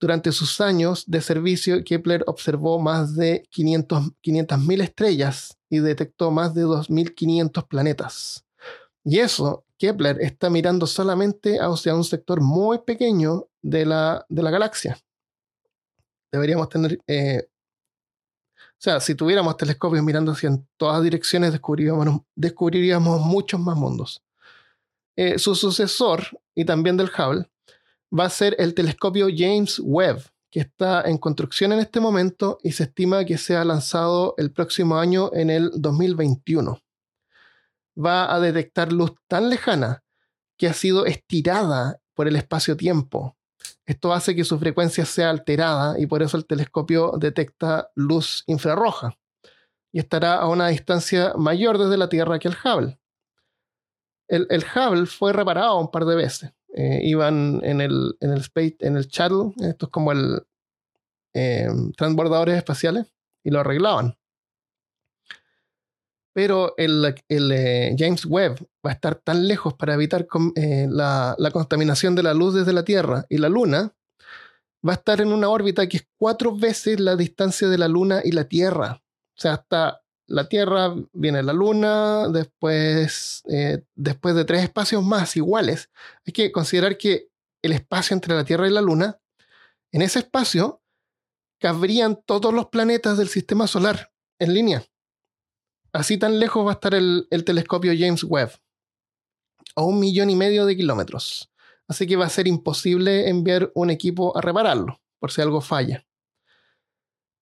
Durante 0.00 0.32
sus 0.32 0.60
años 0.60 1.04
de 1.06 1.20
servicio, 1.20 1.82
Kepler 1.84 2.24
observó 2.26 2.78
más 2.78 3.16
de 3.16 3.44
500.000 3.54 4.82
estrellas 4.82 5.58
y 5.70 5.78
detectó 5.78 6.30
más 6.30 6.54
de 6.54 6.64
2.500 6.64 7.68
planetas. 7.68 8.44
Y 9.04 9.20
eso, 9.20 9.64
Kepler 9.78 10.20
está 10.20 10.50
mirando 10.50 10.86
solamente 10.86 11.58
hacia 11.58 11.94
un 11.94 12.04
sector 12.04 12.40
muy 12.40 12.78
pequeño 12.78 13.48
de 13.62 13.86
la, 13.86 14.26
de 14.28 14.42
la 14.42 14.50
galaxia. 14.50 14.98
Deberíamos 16.32 16.68
tener 16.68 16.98
eh, 17.06 17.46
o 18.78 18.82
sea, 18.84 19.00
si 19.00 19.14
tuviéramos 19.14 19.56
telescopios 19.56 20.04
mirando 20.04 20.32
hacia 20.32 20.48
en 20.48 20.68
todas 20.76 21.02
direcciones, 21.02 21.52
descubriríamos, 21.52 22.20
descubriríamos 22.34 23.20
muchos 23.20 23.58
más 23.60 23.76
mundos. 23.76 24.22
Eh, 25.16 25.38
su 25.38 25.54
sucesor, 25.54 26.24
y 26.54 26.64
también 26.64 26.96
del 26.96 27.10
Hubble, 27.10 27.48
va 28.16 28.26
a 28.26 28.30
ser 28.30 28.56
el 28.58 28.74
telescopio 28.74 29.28
James 29.34 29.80
Webb, 29.82 30.24
que 30.50 30.60
está 30.60 31.02
en 31.02 31.18
construcción 31.18 31.72
en 31.72 31.80
este 31.80 31.98
momento 31.98 32.58
y 32.62 32.72
se 32.72 32.84
estima 32.84 33.24
que 33.24 33.38
sea 33.38 33.64
lanzado 33.64 34.34
el 34.36 34.52
próximo 34.52 34.98
año 34.98 35.30
en 35.32 35.50
el 35.50 35.70
2021. 35.74 36.80
Va 37.96 38.34
a 38.34 38.40
detectar 38.40 38.92
luz 38.92 39.12
tan 39.28 39.48
lejana 39.48 40.04
que 40.56 40.68
ha 40.68 40.74
sido 40.74 41.06
estirada 41.06 42.00
por 42.14 42.28
el 42.28 42.36
espacio-tiempo 42.36 43.36
esto 43.86 44.12
hace 44.12 44.34
que 44.34 44.44
su 44.44 44.58
frecuencia 44.58 45.04
sea 45.04 45.30
alterada 45.30 45.98
y 45.98 46.06
por 46.06 46.22
eso 46.22 46.36
el 46.36 46.46
telescopio 46.46 47.12
detecta 47.18 47.90
luz 47.94 48.44
infrarroja 48.46 49.16
y 49.92 49.98
estará 49.98 50.36
a 50.36 50.48
una 50.48 50.68
distancia 50.68 51.34
mayor 51.36 51.78
desde 51.78 51.96
la 51.96 52.08
Tierra 52.08 52.38
que 52.38 52.48
el 52.48 52.56
Hubble. 52.64 52.98
El, 54.26 54.64
Hubble 54.74 55.06
fue 55.06 55.32
reparado 55.32 55.78
un 55.78 55.90
par 55.90 56.06
de 56.06 56.16
veces. 56.16 56.50
Eh, 56.74 57.00
iban 57.04 57.60
en 57.62 57.80
el, 57.80 58.16
en 58.20 58.32
el 58.32 58.40
Space, 58.40 58.76
en 58.80 58.96
el 58.96 59.06
Shuttle, 59.06 59.52
esto 59.68 59.86
es 59.86 59.92
como 59.92 60.10
el 60.10 60.42
eh, 61.34 61.68
transbordadores 61.96 62.56
espaciales, 62.56 63.06
y 63.44 63.50
lo 63.50 63.60
arreglaban 63.60 64.16
pero 66.34 66.74
el, 66.76 67.14
eh, 67.28 67.94
James 67.96 68.26
Webb 68.26 68.58
va 68.84 68.90
a 68.90 68.92
estar 68.92 69.14
tan 69.14 69.46
lejos 69.46 69.74
para 69.74 69.94
evitar 69.94 70.26
eh, 70.56 70.88
la, 70.90 71.36
contaminación 71.52 72.16
de 72.16 72.24
la 72.24 72.34
luz 72.34 72.54
desde 72.54 72.72
la 72.72 72.84
Tierra 72.84 73.24
y 73.28 73.38
la 73.38 73.48
Luna, 73.48 73.94
va 74.86 74.92
a 74.92 74.96
estar 74.96 75.20
en 75.20 75.32
una 75.32 75.48
órbita 75.48 75.88
que 75.88 75.98
es 75.98 76.08
cuatro 76.18 76.54
veces 76.54 76.98
la 76.98 77.14
distancia 77.14 77.68
de 77.68 77.78
la 77.78 77.86
Luna 77.86 78.20
y 78.22 78.32
la 78.32 78.44
Tierra. 78.44 79.00
O 79.36 79.40
sea, 79.40 79.54
hasta 79.54 80.02
la 80.26 80.48
Tierra 80.48 80.92
viene 81.12 81.42
la 81.44 81.52
Luna, 81.52 82.28
después, 82.28 83.44
eh, 83.48 83.84
después 83.94 84.34
de 84.34 84.44
tres 84.44 84.64
espacios 84.64 85.04
más 85.04 85.36
iguales. 85.36 85.88
Hay 86.26 86.32
que 86.32 86.50
considerar 86.50 86.98
que 86.98 87.28
el 87.62 87.72
espacio 87.72 88.12
entre 88.12 88.34
la 88.34 88.44
Tierra 88.44 88.66
y 88.66 88.72
la 88.72 88.82
Luna, 88.82 89.20
en 89.92 90.02
ese 90.02 90.18
espacio 90.18 90.82
cabrían 91.60 92.20
todos 92.26 92.52
los 92.52 92.66
planetas 92.66 93.16
del 93.18 93.28
sistema 93.28 93.68
solar 93.68 94.10
en 94.40 94.52
línea. 94.52 94.84
Así 95.94 96.18
tan 96.18 96.40
lejos 96.40 96.66
va 96.66 96.72
a 96.72 96.74
estar 96.74 96.92
el, 96.92 97.28
telescopio 97.46 97.92
James 97.96 98.24
Webb, 98.24 98.50
a 99.76 99.82
un 99.84 100.00
millón 100.00 100.28
y 100.28 100.34
medio 100.34 100.66
de 100.66 100.76
kilómetros. 100.76 101.52
Así 101.86 102.08
que 102.08 102.16
va 102.16 102.26
a 102.26 102.30
ser 102.30 102.48
imposible 102.48 103.28
enviar 103.28 103.70
un 103.76 103.90
equipo 103.90 104.36
a 104.36 104.40
repararlo, 104.40 105.00
por 105.20 105.30
si 105.30 105.40
algo 105.40 105.60
falla. 105.60 106.04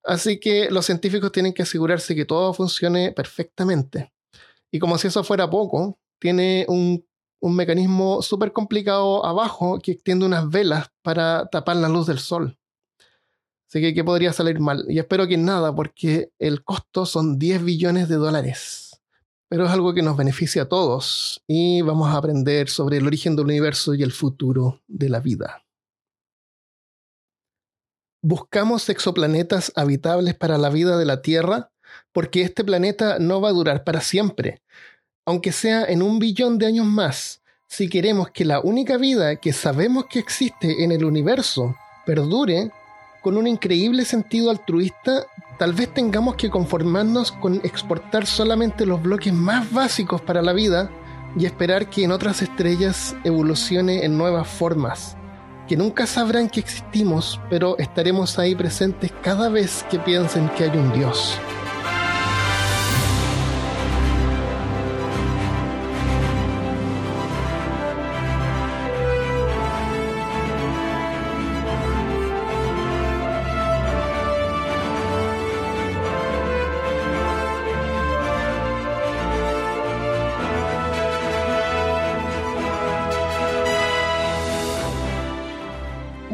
Así 0.03 0.39
que 0.39 0.69
los 0.69 0.85
científicos 0.85 1.31
tienen 1.31 1.51
que 1.51 1.63
asegurarse 1.63 2.13
que 2.13 2.25
todo 2.25 2.53
funcione 2.53 3.11
perfectamente. 3.11 4.13
Y 4.69 4.77
como 4.77 4.99
si 4.99 5.07
eso 5.07 5.23
fuera 5.23 5.49
poco, 5.49 5.97
tiene 6.19 6.67
un, 6.69 7.03
mecanismo 7.41 8.21
súper 8.21 8.53
complicado 8.53 9.25
abajo 9.25 9.79
que 9.79 9.93
extiende 9.93 10.27
unas 10.27 10.47
velas 10.47 10.91
para 11.01 11.47
tapar 11.47 11.77
la 11.77 11.89
luz 11.89 12.05
del 12.05 12.19
sol. 12.19 12.55
Así 13.73 13.81
que, 13.81 13.95
¿qué 13.95 14.03
podría 14.03 14.31
salir 14.31 14.59
mal? 14.59 14.85
Y 14.87 14.99
espero 14.99 15.27
que 15.27 15.35
nada, 15.35 15.73
porque 15.73 16.29
el 16.37 16.63
costo 16.63 17.07
son 17.07 17.39
10 17.39 17.63
billones 17.63 18.07
de 18.07 18.17
dólares. 18.17 19.01
Pero 19.49 19.65
es 19.65 19.71
algo 19.71 19.95
que 19.95 20.03
nos 20.03 20.15
beneficia 20.15 20.61
a 20.61 20.69
todos 20.69 21.41
y 21.47 21.81
vamos 21.81 22.07
a 22.09 22.17
aprender 22.17 22.69
sobre 22.69 22.97
el 22.97 23.07
origen 23.07 23.35
del 23.35 23.45
universo 23.45 23.95
y 23.95 24.03
el 24.03 24.11
futuro 24.11 24.83
de 24.87 25.09
la 25.09 25.19
vida. 25.21 25.65
Buscamos 28.21 28.87
exoplanetas 28.89 29.71
habitables 29.75 30.35
para 30.35 30.59
la 30.59 30.69
vida 30.69 30.95
de 30.99 31.05
la 31.05 31.23
Tierra 31.23 31.71
porque 32.11 32.43
este 32.43 32.63
planeta 32.63 33.17
no 33.17 33.41
va 33.41 33.49
a 33.49 33.53
durar 33.53 33.83
para 33.83 34.01
siempre, 34.01 34.61
aunque 35.25 35.51
sea 35.51 35.83
en 35.85 36.03
un 36.03 36.19
billón 36.19 36.59
de 36.59 36.67
años 36.67 36.85
más. 36.85 37.41
Si 37.67 37.89
queremos 37.89 38.29
que 38.29 38.45
la 38.45 38.59
única 38.59 38.97
vida 38.97 39.37
que 39.37 39.51
sabemos 39.51 40.05
que 40.05 40.19
existe 40.19 40.83
en 40.83 40.91
el 40.91 41.03
universo 41.03 41.75
perdure, 42.05 42.69
con 43.23 43.37
un 43.37 43.47
increíble 43.47 44.03
sentido 44.03 44.51
altruista, 44.51 45.25
tal 45.57 45.73
vez 45.73 45.91
tengamos 45.93 46.35
que 46.35 46.49
conformarnos 46.49 47.31
con 47.31 47.55
exportar 47.63 48.25
solamente 48.27 48.85
los 48.85 49.01
bloques 49.01 49.33
más 49.33 49.71
básicos 49.71 50.21
para 50.21 50.41
la 50.41 50.51
vida 50.51 50.91
y 51.37 51.45
esperar 51.45 51.89
que 51.89 52.03
en 52.03 52.11
otras 52.11 52.41
estrellas 52.41 53.15
evolucione 53.23 54.03
en 54.03 54.17
nuevas 54.17 54.47
formas, 54.47 55.15
que 55.69 55.77
nunca 55.77 56.05
sabrán 56.05 56.49
que 56.49 56.59
existimos, 56.59 57.39
pero 57.49 57.77
estaremos 57.77 58.37
ahí 58.37 58.55
presentes 58.55 59.13
cada 59.23 59.47
vez 59.47 59.85
que 59.89 59.99
piensen 59.99 60.49
que 60.49 60.65
hay 60.65 60.77
un 60.77 60.91
Dios. 60.91 61.39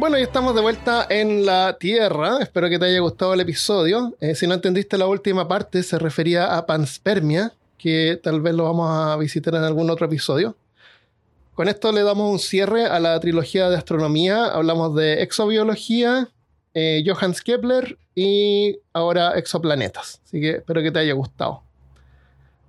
Bueno, 0.10 0.22
y 0.22 0.24
estamos 0.24 0.56
de 0.56 0.62
vuelta 0.62 1.06
en 1.08 1.46
la 1.46 1.78
Tierra. 1.78 2.40
Espero 2.42 2.68
que 2.68 2.80
te 2.80 2.86
haya 2.86 3.00
gustado 3.00 3.36
el 3.36 3.42
episodio. 3.42 4.16
Eh, 4.20 4.34
si 4.34 4.48
no 4.48 4.56
entendiste 4.56 4.98
la 4.98 5.06
última 5.06 5.48
parte, 5.48 5.84
se 5.84 6.00
refería 6.00 6.58
a 6.58 6.66
panspermia, 6.66 7.54
que 7.78 8.20
tal 8.24 8.42
vez 8.42 8.56
lo 8.56 8.64
vamos 8.64 8.90
a 8.90 9.16
visitar 9.18 9.54
en 9.54 9.64
algún 9.64 9.88
otro 9.92 10.08
episodio. 10.08 10.56
Con 11.54 11.68
esto 11.68 11.92
le 11.92 12.02
damos 12.02 12.32
un 12.32 12.40
cierre 12.40 12.88
a 12.88 13.00
la 13.00 13.20
trilogía 13.20 13.70
de 13.70 13.78
astronomía. 13.78 14.46
Hablamos 14.46 14.96
de 14.96 15.22
exobiología, 15.22 16.28
eh, 16.74 17.04
Johannes 17.06 17.44
Kepler 17.44 18.00
y 18.16 18.80
ahora 18.94 19.34
exoplanetas. 19.34 20.22
Así 20.26 20.42
que 20.42 20.50
espero 20.56 20.82
que 20.82 20.90
te 20.90 20.98
haya 20.98 21.14
gustado. 21.14 21.62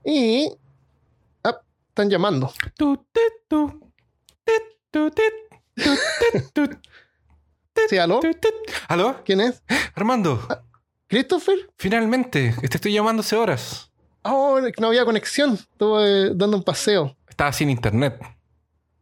Y... 0.04 0.52
Ah, 1.42 1.58
están 1.88 2.10
llamando. 2.10 2.52
Sí, 7.88 7.98
¿aló? 7.98 8.20
¿Aló? 8.88 9.22
¿Quién 9.24 9.40
es? 9.40 9.62
Armando, 9.94 10.46
¿Christopher? 11.08 11.56
finalmente, 11.78 12.54
te 12.60 12.76
estoy 12.76 12.92
llamando 12.92 13.20
hace 13.20 13.36
horas. 13.36 13.90
Oh, 14.22 14.60
no 14.78 14.86
había 14.88 15.04
conexión. 15.04 15.54
Estuve 15.54 16.34
dando 16.34 16.56
un 16.56 16.62
paseo. 16.62 17.16
Estaba 17.28 17.52
sin 17.52 17.70
internet. 17.70 18.20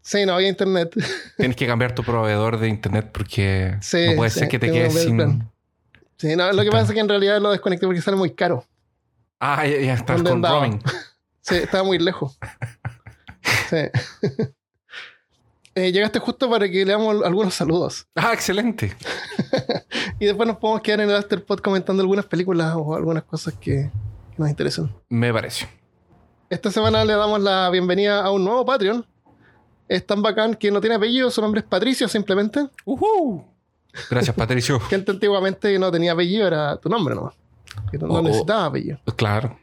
Sí, 0.01 0.25
no 0.25 0.35
había 0.35 0.49
internet. 0.49 0.95
Tienes 1.37 1.57
que 1.57 1.67
cambiar 1.67 1.95
tu 1.95 2.03
proveedor 2.05 2.59
de 2.59 2.69
internet 2.69 3.11
porque 3.13 3.77
Sí, 3.81 4.07
no 4.11 4.17
puede 4.17 4.31
sí, 4.31 4.39
ser 4.41 4.49
que 4.49 4.59
te 4.59 4.71
quedes 4.71 4.95
sin. 4.95 5.17
plan. 5.17 5.53
Sí, 6.17 6.35
no, 6.37 6.51
lo 6.53 6.63
que 6.63 6.71
pasa 6.71 6.85
es 6.85 6.93
que 6.93 7.01
en 7.01 7.09
realidad 7.09 7.41
lo 7.41 7.51
desconecté 7.51 7.87
porque 7.87 8.01
sale 8.01 8.17
muy 8.17 8.33
caro. 8.35 8.65
Ah, 9.41 9.67
ya, 9.67 9.79
ya 9.79 9.95
estás 9.95 10.17
¿Dónde 10.23 10.31
con 10.31 10.43
roaming. 10.43 10.83
Sí, 11.41 11.55
estaba 11.57 11.83
muy 11.83 11.99
lejos. 11.99 12.39
Sí. 13.71 13.77
Eh, 15.79 15.93
llegaste 15.93 16.19
justo 16.19 16.51
para 16.51 16.69
que 16.69 16.85
leamos 16.85 17.23
algunos 17.25 17.55
saludos. 17.55 18.07
Ah, 18.17 18.33
excelente. 18.33 18.97
Y 20.19 20.27
después 20.27 20.47
nos 20.47 20.57
podemos 20.57 20.83
quedar 20.83 21.01
en 21.03 21.11
el 21.11 21.17
Afterpod 21.17 21.61
comentando 21.61 22.03
algunas 22.03 22.25
películas 22.27 22.75
o 22.77 22.95
algunas 22.97 23.23
cosas 23.23 23.55
que, 23.55 23.91
que 24.33 24.37
nos 24.39 24.49
interesan. 24.49 24.93
Me 25.09 25.33
parece. 25.33 25.69
Esta 26.51 26.71
semana 26.73 27.05
le 27.05 27.13
damos 27.13 27.41
la 27.41 27.71
bienvenida 27.71 28.25
a 28.25 28.31
un 28.33 28.45
nuevo 28.45 28.65
Patreon. 28.65 29.07
Es 29.87 30.05
tan 30.05 30.21
bacán 30.23 30.55
que 30.55 30.71
no 30.71 30.81
tiene 30.81 30.97
apellido, 30.97 31.31
su 31.31 31.41
nombre 31.41 31.61
es 31.61 31.67
Patricio 31.67 32.09
simplemente. 32.09 32.67
Ujú. 32.85 33.45
Gracias, 34.11 34.35
Patricio. 34.35 34.81
Que 34.89 34.97
antes 34.97 35.15
antiguamente 35.15 35.79
no 35.79 35.91
tenía 35.93 36.13
apellido, 36.13 36.47
era 36.49 36.77
tu 36.79 36.89
nombre 36.89 37.15
nomás. 37.15 37.35
Que 37.91 37.99
no, 37.99 38.07
no 38.09 38.15
Oh, 38.15 38.19
oh. 38.19 38.23
necesitaba 38.23 38.65
apellido. 38.67 38.99
claro. 39.17 39.57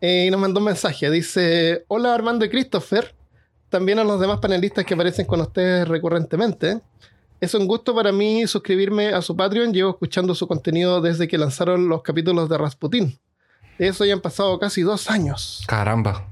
Eh, 0.00 0.26
y 0.26 0.30
nos 0.30 0.38
mandó 0.40 0.58
un 0.60 0.66
mensaje. 0.66 1.10
Dice: 1.10 1.84
Hola 1.88 2.14
Armando 2.14 2.44
y 2.44 2.50
Christopher. 2.50 3.14
También 3.74 3.98
a 3.98 4.04
los 4.04 4.20
demás 4.20 4.38
panelistas 4.38 4.84
que 4.84 4.94
aparecen 4.94 5.26
con 5.26 5.40
ustedes 5.40 5.88
recurrentemente. 5.88 6.80
Es 7.40 7.54
un 7.54 7.66
gusto 7.66 7.92
para 7.92 8.12
mí 8.12 8.46
suscribirme 8.46 9.08
a 9.08 9.20
su 9.20 9.34
Patreon. 9.34 9.74
Llevo 9.74 9.90
escuchando 9.90 10.32
su 10.36 10.46
contenido 10.46 11.00
desde 11.00 11.26
que 11.26 11.36
lanzaron 11.36 11.88
los 11.88 12.02
capítulos 12.02 12.48
de 12.48 12.56
Rasputin. 12.56 13.18
De 13.76 13.88
eso 13.88 14.04
ya 14.04 14.12
han 14.12 14.20
pasado 14.20 14.60
casi 14.60 14.82
dos 14.82 15.10
años. 15.10 15.64
Caramba. 15.66 16.24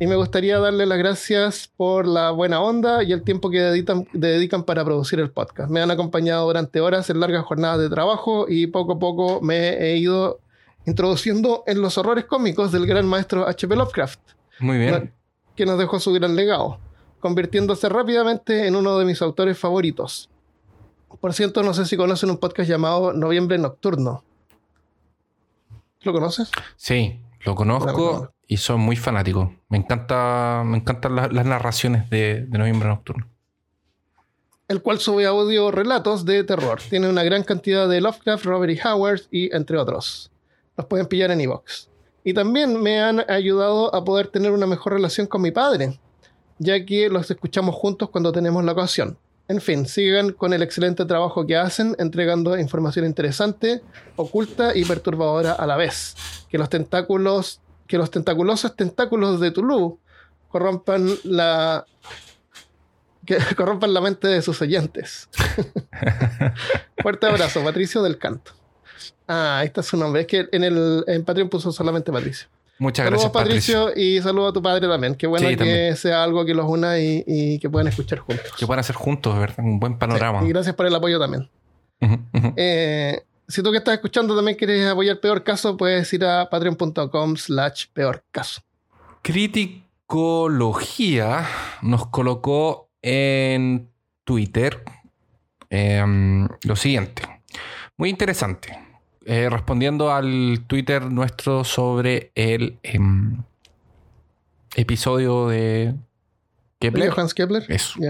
Y 0.00 0.06
me 0.06 0.16
gustaría 0.16 0.58
darle 0.60 0.86
las 0.86 0.96
gracias 0.96 1.70
por 1.76 2.08
la 2.08 2.30
buena 2.30 2.58
onda 2.62 3.02
y 3.02 3.12
el 3.12 3.22
tiempo 3.22 3.50
que 3.50 3.60
dedican, 3.60 4.08
dedican 4.14 4.62
para 4.62 4.82
producir 4.82 5.20
el 5.20 5.30
podcast. 5.30 5.70
Me 5.70 5.82
han 5.82 5.90
acompañado 5.90 6.46
durante 6.46 6.80
horas 6.80 7.10
en 7.10 7.20
largas 7.20 7.44
jornadas 7.44 7.80
de 7.80 7.90
trabajo 7.90 8.46
y 8.48 8.68
poco 8.68 8.92
a 8.92 8.98
poco 8.98 9.42
me 9.42 9.74
he 9.76 9.98
ido 9.98 10.40
introduciendo 10.86 11.64
en 11.66 11.82
los 11.82 11.98
horrores 11.98 12.24
cómicos 12.24 12.72
del 12.72 12.86
gran 12.86 13.06
maestro 13.06 13.46
H.P. 13.46 13.76
Lovecraft, 13.76 14.20
Muy 14.60 14.78
bien. 14.78 15.17
Que 15.58 15.66
nos 15.66 15.76
dejó 15.78 15.98
su 15.98 16.12
gran 16.12 16.36
legado, 16.36 16.78
convirtiéndose 17.20 17.88
rápidamente 17.88 18.66
en 18.68 18.76
uno 18.76 18.96
de 18.96 19.04
mis 19.04 19.20
autores 19.20 19.58
favoritos. 19.58 20.30
Por 21.20 21.34
cierto, 21.34 21.62
no 21.64 21.74
sé 21.74 21.84
si 21.84 21.96
conocen 21.96 22.30
un 22.30 22.38
podcast 22.38 22.70
llamado 22.70 23.12
Noviembre 23.12 23.58
Nocturno. 23.58 24.22
¿Lo 26.02 26.12
conoces? 26.12 26.50
Sí, 26.76 27.20
lo 27.44 27.54
conozco 27.56 28.32
y 28.46 28.56
soy 28.58 28.76
muy 28.78 28.94
fanático. 28.94 29.52
Me 29.68 29.78
encanta, 29.78 30.62
me 30.64 30.78
encantan 30.78 31.16
la- 31.16 31.26
las 31.28 31.44
narraciones 31.44 32.08
de, 32.08 32.46
de 32.46 32.58
Noviembre 32.58 32.88
Nocturno. 32.88 33.26
el 34.68 34.80
cual 34.82 34.98
sube 35.00 35.26
audio 35.26 35.70
relatos 35.72 36.24
de 36.24 36.44
terror. 36.44 36.78
Tiene 36.88 37.08
una 37.08 37.24
gran 37.24 37.42
cantidad 37.42 37.88
de 37.88 38.00
Lovecraft, 38.00 38.44
Robert 38.44 38.78
E. 38.78 38.88
Howard 38.88 39.22
y 39.32 39.52
entre 39.56 39.76
otros. 39.78 40.30
Los 40.76 40.86
pueden 40.86 41.06
pillar 41.06 41.30
en 41.32 41.40
iVoox. 41.40 41.87
Y 42.28 42.34
también 42.34 42.78
me 42.82 43.00
han 43.00 43.24
ayudado 43.30 43.94
a 43.94 44.04
poder 44.04 44.28
tener 44.28 44.52
una 44.52 44.66
mejor 44.66 44.92
relación 44.92 45.26
con 45.26 45.40
mi 45.40 45.50
padre, 45.50 45.98
ya 46.58 46.84
que 46.84 47.08
los 47.08 47.30
escuchamos 47.30 47.74
juntos 47.74 48.10
cuando 48.10 48.32
tenemos 48.32 48.62
la 48.64 48.72
ocasión. 48.72 49.16
En 49.48 49.62
fin, 49.62 49.86
sigan 49.86 50.34
con 50.34 50.52
el 50.52 50.60
excelente 50.60 51.06
trabajo 51.06 51.46
que 51.46 51.56
hacen, 51.56 51.96
entregando 51.98 52.58
información 52.58 53.06
interesante, 53.06 53.80
oculta 54.16 54.76
y 54.76 54.84
perturbadora 54.84 55.52
a 55.52 55.66
la 55.66 55.78
vez. 55.78 56.16
Que 56.50 56.58
los 56.58 56.68
tentáculos, 56.68 57.62
que 57.86 57.96
los 57.96 58.10
tentaculosos 58.10 58.76
tentáculos 58.76 59.40
de 59.40 59.50
Tulu 59.50 59.98
corrompan 60.50 61.08
la 61.24 61.86
que 63.24 63.38
corrompan 63.56 63.94
la 63.94 64.02
mente 64.02 64.28
de 64.28 64.42
sus 64.42 64.60
oyentes. 64.60 65.30
Fuerte 67.02 67.26
abrazo, 67.26 67.64
Patricio 67.64 68.02
del 68.02 68.18
Canto. 68.18 68.57
Ah, 69.26 69.58
ahí 69.58 69.66
está 69.66 69.82
su 69.82 69.96
nombre. 69.96 70.20
Es 70.22 70.26
que 70.26 70.48
en 70.52 70.64
el 70.64 71.04
en 71.06 71.24
Patreon 71.24 71.48
puso 71.48 71.72
solamente 71.72 72.12
Patricio. 72.12 72.48
Muchas 72.80 73.06
saludos, 73.06 73.24
gracias, 73.24 73.32
Patricio. 73.44 73.84
Patricio, 73.86 74.02
y 74.02 74.22
saludos 74.22 74.50
a 74.50 74.52
tu 74.52 74.62
padre 74.62 74.86
también. 74.86 75.14
Qué 75.16 75.26
bueno 75.26 75.48
Sí, 75.48 75.54
que 75.54 75.58
también. 75.58 75.96
sea 75.96 76.22
algo 76.22 76.44
que 76.44 76.54
los 76.54 76.66
una 76.68 76.96
y, 77.00 77.24
y 77.26 77.58
que 77.58 77.68
puedan 77.68 77.88
escuchar 77.88 78.20
juntos. 78.20 78.52
Que 78.56 78.66
puedan 78.66 78.78
hacer 78.80 78.94
juntos, 78.94 79.36
¿verdad? 79.36 79.58
Un 79.64 79.80
buen 79.80 79.98
panorama. 79.98 80.38
Sí, 80.40 80.46
y 80.46 80.50
gracias 80.50 80.76
por 80.76 80.86
el 80.86 80.94
apoyo 80.94 81.18
también. 81.18 81.50
Eh, 82.56 83.20
si 83.48 83.62
tú 83.64 83.72
que 83.72 83.78
estás 83.78 83.94
escuchando 83.94 84.36
también 84.36 84.56
quieres 84.56 84.86
apoyar 84.86 85.18
Peor 85.18 85.42
Caso, 85.42 85.76
puedes 85.76 86.12
ir 86.12 86.24
a 86.24 86.48
patreon.com 86.48 87.36
slash 87.36 87.86
peor 87.92 88.22
caso. 88.30 88.60
Criticología 89.22 91.44
nos 91.82 92.06
colocó 92.06 92.88
en 93.02 93.90
Twitter 94.24 94.82
em, 95.70 96.46
lo 96.62 96.76
siguiente. 96.76 97.22
Muy 97.96 98.10
interesante. 98.10 98.78
Eh, 99.30 99.50
respondiendo 99.50 100.10
al 100.10 100.64
Twitter 100.66 101.04
nuestro 101.12 101.62
sobre 101.62 102.32
el 102.34 102.78
em, 102.82 103.42
episodio 104.74 105.48
de 105.48 105.94
Kepler. 106.78 107.10
Johannes 107.10 107.34
Kepler. 107.34 107.62
Eso. 107.68 108.00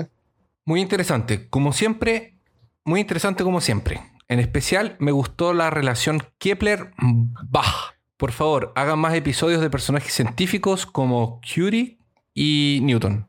Muy 0.65 0.81
interesante. 0.81 1.49
Como 1.49 1.73
siempre, 1.73 2.37
muy 2.85 3.01
interesante 3.01 3.43
como 3.43 3.61
siempre. 3.61 4.01
En 4.29 4.39
especial 4.39 4.95
me 5.01 5.11
gustó 5.11 5.55
la 5.55 5.71
relación 5.71 6.23
Kepler-Bach. 6.39 7.97
Por 8.17 8.31
favor, 8.31 8.73
hagan 8.77 9.01
más 9.01 9.15
episodios 9.15 9.61
de 9.61 9.71
personajes 9.71 10.13
científicos 10.13 10.87
como 10.87 11.41
Curie 11.41 11.99
y 12.33 12.79
Newton. 12.85 13.29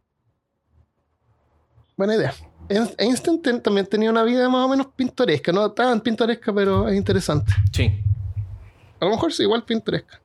Buena 1.98 2.14
idea. 2.14 2.36
Ein- 2.70 2.94
Einstein 2.98 3.42
ten- 3.42 3.62
también 3.62 3.86
tenía 3.88 4.10
una 4.10 4.24
vida 4.24 4.48
más 4.50 4.66
o 4.66 4.70
menos 4.70 4.88
pintoresca, 4.96 5.52
no 5.52 5.72
tan 5.72 6.00
pintoresca, 6.02 6.54
pero 6.54 6.88
es 6.88 6.96
interesante. 6.96 7.52
Sí. 7.74 7.92
A 9.00 9.06
lo 9.06 9.12
mejor 9.12 9.34
sí, 9.34 9.44
igual 9.44 9.64
pintoresca. 9.66 10.22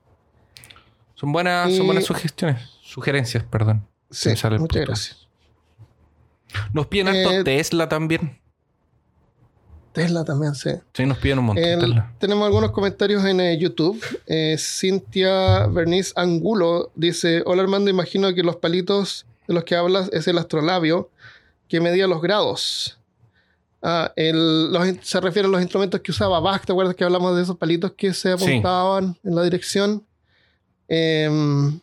Son 1.15 1.33
buenas, 1.33 1.75
son 1.75 1.87
buenas 1.87 2.05
sugestiones. 2.05 2.61
Sugerencias, 2.83 3.45
perdón. 3.45 3.87
Sí, 4.11 4.29
muchas 4.31 4.59
puto. 4.59 4.79
gracias. 4.81 5.27
Nos 6.73 6.87
piden 6.87 7.09
harto 7.09 7.31
Eh, 7.33 7.45
Tesla 7.45 7.89
también. 7.89 8.39
Tesla 9.93 10.25
también, 10.25 10.55
sí. 10.57 10.71
Sí, 10.93 11.07
nos 11.07 11.19
piden 11.19 11.39
un 11.39 11.45
montón 11.47 11.65
El- 11.65 11.81
Tesla. 11.81 12.13
tenemos 12.19 12.45
algunos 12.47 12.73
comentarios 12.73 13.25
en 13.25 13.41
eh, 13.41 13.57
YouTube. 13.59 14.03
Eh, 14.27 14.57
Cintia 14.59 15.67
Bernice 15.69 16.13
Angulo 16.17 16.91
dice: 16.97 17.43
Hola 17.47 17.63
Armando, 17.63 17.91
imagino 17.91 18.35
que 18.35 18.43
los 18.43 18.57
palitos 18.57 19.25
de 19.47 19.55
los 19.55 19.63
que 19.65 19.77
hablas 19.77 20.11
es 20.13 20.27
el 20.27 20.39
astrolabio 20.39 21.11
que 21.69 21.81
medía 21.81 22.07
los 22.07 22.21
grados. 22.23 22.99
Ah, 23.83 24.13
el- 24.17 24.73
los 24.73 24.87
in- 24.89 25.01
se 25.03 25.21
refiere 25.21 25.47
a 25.47 25.51
los 25.51 25.61
instrumentos 25.61 26.01
que 26.01 26.11
usaba 26.11 26.41
Bach. 26.41 26.65
¿Te 26.65 26.73
acuerdas 26.73 26.95
que 26.95 27.05
hablamos 27.05 27.37
de 27.37 27.43
esos 27.43 27.57
palitos 27.59 27.93
que 27.93 28.15
se 28.15 28.37
Sí. 28.39 28.45
apuntaban 28.45 29.19
en 29.23 29.35
la 29.35 29.43
dirección? 29.43 30.05
Em, 30.89 31.81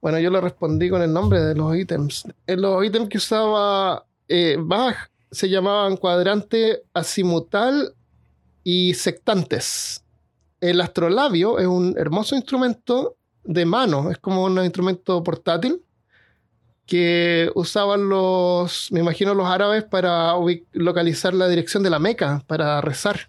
bueno, 0.00 0.18
yo 0.18 0.30
le 0.30 0.40
respondí 0.40 0.88
con 0.90 1.02
el 1.02 1.12
nombre 1.12 1.40
de 1.40 1.54
los 1.54 1.74
ítems. 1.76 2.24
Eh, 2.46 2.56
los 2.56 2.84
ítems 2.84 3.08
que 3.08 3.18
usaba 3.18 4.04
eh, 4.28 4.56
Bach 4.60 4.96
se 5.30 5.48
llamaban 5.48 5.96
cuadrante 5.96 6.82
azimutal 6.92 7.94
y 8.64 8.92
sectantes. 8.94 10.02
El 10.60 10.80
astrolabio 10.80 11.58
es 11.58 11.66
un 11.66 11.94
hermoso 11.96 12.34
instrumento 12.36 13.16
de 13.44 13.64
mano, 13.64 14.10
es 14.10 14.18
como 14.18 14.44
un 14.44 14.62
instrumento 14.62 15.22
portátil 15.22 15.80
que 16.88 17.50
usaban 17.54 18.08
los, 18.08 18.90
me 18.90 19.00
imagino, 19.00 19.34
los 19.34 19.46
árabes 19.46 19.84
para 19.84 20.32
localizar 20.72 21.34
la 21.34 21.46
dirección 21.46 21.82
de 21.82 21.90
la 21.90 21.98
Meca, 21.98 22.42
para 22.46 22.80
rezar. 22.80 23.28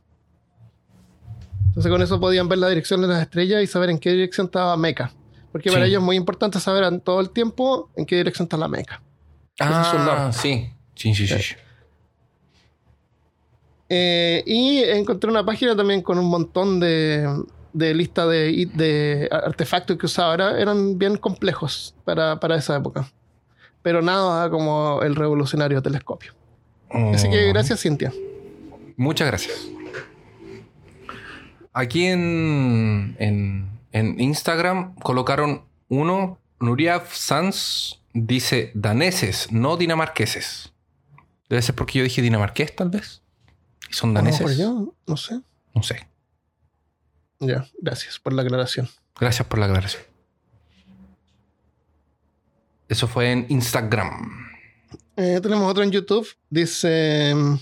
Entonces 1.68 1.92
con 1.92 2.02
eso 2.02 2.20
podían 2.22 2.48
ver 2.48 2.58
la 2.60 2.70
dirección 2.70 3.02
de 3.02 3.08
las 3.10 3.22
estrellas 3.22 3.62
y 3.62 3.68
saber 3.68 3.90
en 3.90 4.00
qué 4.00 4.12
dirección 4.14 4.46
estaba 4.46 4.76
Meca. 4.78 5.12
Porque 5.52 5.70
para 5.72 5.86
ellos 5.88 6.00
es 6.02 6.06
muy 6.06 6.16
importante 6.16 6.60
saber 6.60 6.84
en 6.86 7.02
todo 7.02 7.20
el 7.20 7.32
tiempo 7.32 7.90
en 7.98 8.06
qué 8.06 8.16
dirección 8.16 8.46
está 8.46 8.56
la 8.56 8.70
Meca. 8.70 9.02
Ah. 9.60 10.30
Sí, 10.32 10.72
sí, 10.96 11.14
sí. 11.14 11.28
sí. 11.28 11.56
Eh, 13.90 14.44
y 14.46 14.84
encontré 14.84 15.30
una 15.30 15.44
página 15.46 15.76
también 15.76 16.02
con 16.02 16.18
un 16.20 16.30
montón 16.30 16.80
de, 16.80 17.44
de 17.74 17.94
lista 17.94 18.26
de, 18.28 18.68
de 18.74 19.28
artefactos 19.32 19.98
que 19.98 20.06
usaba. 20.06 20.34
Era- 20.36 20.60
eran 20.62 20.98
bien 20.98 21.18
complejos 21.18 21.96
para, 22.06 22.40
para 22.40 22.56
esa 22.56 22.78
época. 22.78 23.12
Pero 23.82 24.02
nada 24.02 24.50
como 24.50 25.02
el 25.04 25.16
revolucionario 25.16 25.82
telescopio. 25.82 26.34
Así 27.14 27.30
que 27.30 27.46
Oh. 27.46 27.54
gracias, 27.54 27.82
Cintia. 27.82 28.12
Muchas 28.98 29.28
gracias. 29.28 29.68
Aquí 31.74 32.06
en, 32.06 33.16
en, 33.20 33.70
en 33.92 34.20
Instagram 34.20 34.96
colocaron 34.96 35.64
uno, 35.88 36.40
Nuriaf 36.60 37.14
Sans 37.16 38.02
dice 38.14 38.72
daneses, 38.74 39.52
no 39.52 39.78
dinamarqueses. 39.78 40.74
Debe 41.48 41.62
ser 41.62 41.76
porque 41.76 42.00
yo 42.00 42.04
dije 42.04 42.22
dinamarqués, 42.22 42.76
tal 42.76 42.90
vez. 42.90 43.22
Y 43.90 43.94
son 43.94 44.14
daneses. 44.14 44.58
yo, 44.58 44.94
no 45.08 45.18
sé. 45.18 45.42
No 45.74 45.84
sé. 45.84 46.08
Ya, 47.40 47.66
gracias 47.82 48.20
por 48.20 48.34
la 48.34 48.42
aclaración. 48.42 48.90
Gracias 49.20 49.48
por 49.48 49.60
la 49.60 49.66
aclaración. 49.68 50.04
Eso 52.90 53.08
fue 53.08 53.32
en 53.32 53.46
Instagram. 53.50 54.48
Eh, 55.16 55.40
tenemos 55.42 55.70
otro 55.70 55.84
en 55.84 55.92
YouTube. 55.92 56.28
Dice: 56.50 57.34
mm, 57.36 57.56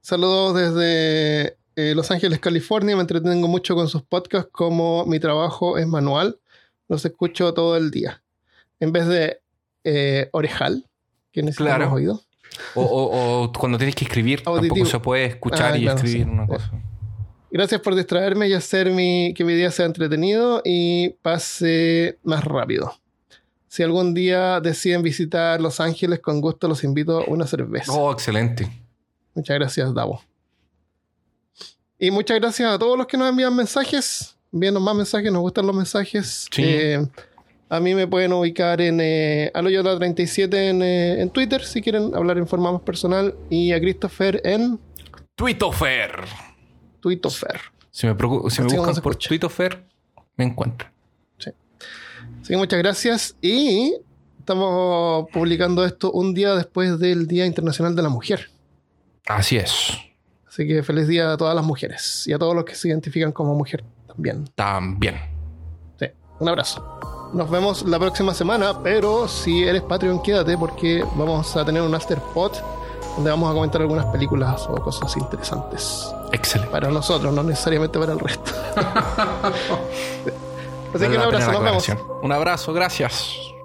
Saludos 0.00 0.54
desde 0.54 1.56
eh, 1.76 1.94
Los 1.94 2.10
Ángeles, 2.10 2.38
California. 2.38 2.94
Me 2.94 3.00
entretengo 3.02 3.48
mucho 3.48 3.74
con 3.74 3.88
sus 3.88 4.02
podcasts. 4.02 4.50
Como 4.52 5.04
mi 5.06 5.18
trabajo 5.18 5.78
es 5.78 5.86
manual, 5.86 6.38
los 6.88 7.04
escucho 7.04 7.52
todo 7.54 7.76
el 7.76 7.90
día. 7.90 8.22
En 8.78 8.92
vez 8.92 9.06
de 9.06 9.40
eh, 9.84 10.28
orejal, 10.32 10.86
que 11.32 11.42
necesitamos 11.42 11.76
Claro. 11.78 11.92
oído. 11.94 12.22
O, 12.74 12.82
o- 12.82 13.42
o 13.44 13.52
cuando 13.52 13.78
tienes 13.78 13.94
que 13.94 14.04
escribir, 14.04 14.42
Auditivo. 14.46 14.74
tampoco 14.74 14.90
se 14.90 15.00
puede 15.00 15.24
escuchar 15.26 15.72
Ah, 15.74 15.78
y 15.78 15.82
claro, 15.82 15.96
escribir 15.98 16.24
sí. 16.24 16.30
una 16.30 16.46
cosa. 16.46 16.70
Gracias 17.50 17.80
por 17.80 17.94
distraerme 17.94 18.48
y 18.48 18.52
hacer 18.54 18.90
mi, 18.90 19.32
que 19.34 19.44
mi 19.44 19.54
día 19.54 19.70
sea 19.70 19.86
entretenido 19.86 20.60
y 20.64 21.10
pase 21.22 22.18
más 22.22 22.44
rápido. 22.44 22.92
Si 23.68 23.82
algún 23.82 24.14
día 24.14 24.60
deciden 24.60 25.02
visitar 25.02 25.60
Los 25.60 25.80
Ángeles, 25.80 26.20
con 26.20 26.40
gusto 26.40 26.68
los 26.68 26.84
invito 26.84 27.20
a 27.20 27.24
una 27.26 27.46
cerveza. 27.46 27.92
Oh, 27.92 28.12
excelente. 28.12 28.70
Muchas 29.34 29.58
gracias, 29.58 29.92
Davo. 29.92 30.22
Y 31.98 32.10
muchas 32.10 32.38
gracias 32.38 32.72
a 32.72 32.78
todos 32.78 32.96
los 32.96 33.06
que 33.06 33.16
nos 33.16 33.28
envían 33.28 33.54
mensajes. 33.54 34.36
Envíanos 34.52 34.82
más 34.82 34.94
mensajes, 34.94 35.32
nos 35.32 35.42
gustan 35.42 35.66
los 35.66 35.74
mensajes. 35.74 36.46
Sí. 36.50 36.62
Eh, 36.64 37.06
a 37.68 37.80
mí 37.80 37.94
me 37.94 38.06
pueden 38.06 38.32
ubicar 38.32 38.80
en 38.80 39.00
eh, 39.00 39.50
Aloyola37 39.54 40.54
en, 40.54 40.82
eh, 40.82 41.20
en 41.20 41.30
Twitter 41.30 41.64
si 41.64 41.82
quieren 41.82 42.14
hablar 42.14 42.38
en 42.38 42.46
forma 42.46 42.70
más 42.70 42.82
personal. 42.82 43.34
Y 43.50 43.72
a 43.72 43.80
Christopher 43.80 44.40
en 44.44 44.78
Twitofer. 45.34 46.24
Twittofer. 47.00 47.60
Si 47.90 48.06
me, 48.06 48.14
si 48.50 48.62
me 48.62 48.76
buscan 48.76 49.02
por. 49.02 49.16
Twitofer, 49.16 49.84
me 50.36 50.44
encuentran. 50.44 50.95
Así 52.46 52.52
que 52.52 52.58
muchas 52.58 52.78
gracias. 52.78 53.36
Y 53.42 53.96
estamos 54.38 55.26
publicando 55.32 55.84
esto 55.84 56.12
un 56.12 56.32
día 56.32 56.54
después 56.54 56.96
del 57.00 57.26
Día 57.26 57.44
Internacional 57.44 57.96
de 57.96 58.02
la 58.02 58.08
Mujer. 58.08 58.50
Así 59.26 59.56
es. 59.56 59.98
Así 60.46 60.64
que 60.64 60.84
feliz 60.84 61.08
día 61.08 61.32
a 61.32 61.36
todas 61.36 61.56
las 61.56 61.64
mujeres 61.64 62.24
y 62.28 62.32
a 62.32 62.38
todos 62.38 62.54
los 62.54 62.64
que 62.64 62.76
se 62.76 62.86
identifican 62.86 63.32
como 63.32 63.56
mujer 63.56 63.82
también. 64.06 64.48
También. 64.54 65.16
Sí, 65.98 66.06
un 66.38 66.48
abrazo. 66.48 67.30
Nos 67.34 67.50
vemos 67.50 67.82
la 67.82 67.98
próxima 67.98 68.32
semana, 68.32 68.80
pero 68.80 69.26
si 69.26 69.64
eres 69.64 69.82
Patreon, 69.82 70.22
quédate 70.22 70.56
porque 70.56 71.04
vamos 71.16 71.56
a 71.56 71.64
tener 71.64 71.82
un 71.82 71.96
afterpod 71.96 72.52
donde 73.16 73.28
vamos 73.28 73.50
a 73.50 73.54
comentar 73.54 73.80
algunas 73.80 74.06
películas 74.06 74.68
o 74.68 74.76
cosas 74.76 75.16
interesantes. 75.16 76.14
Excelente. 76.30 76.70
Para 76.70 76.92
nosotros, 76.92 77.34
no 77.34 77.42
necesariamente 77.42 77.98
para 77.98 78.12
el 78.12 78.20
resto. 78.20 78.52
Así 80.96 81.04
Vale 81.04 81.16
que 81.16 81.18
un 81.18 81.34
abrazo, 81.34 81.52
nos 81.52 81.62
vemos. 81.62 81.88
Un 82.22 82.32
abrazo, 82.32 82.72
gracias. 82.72 83.55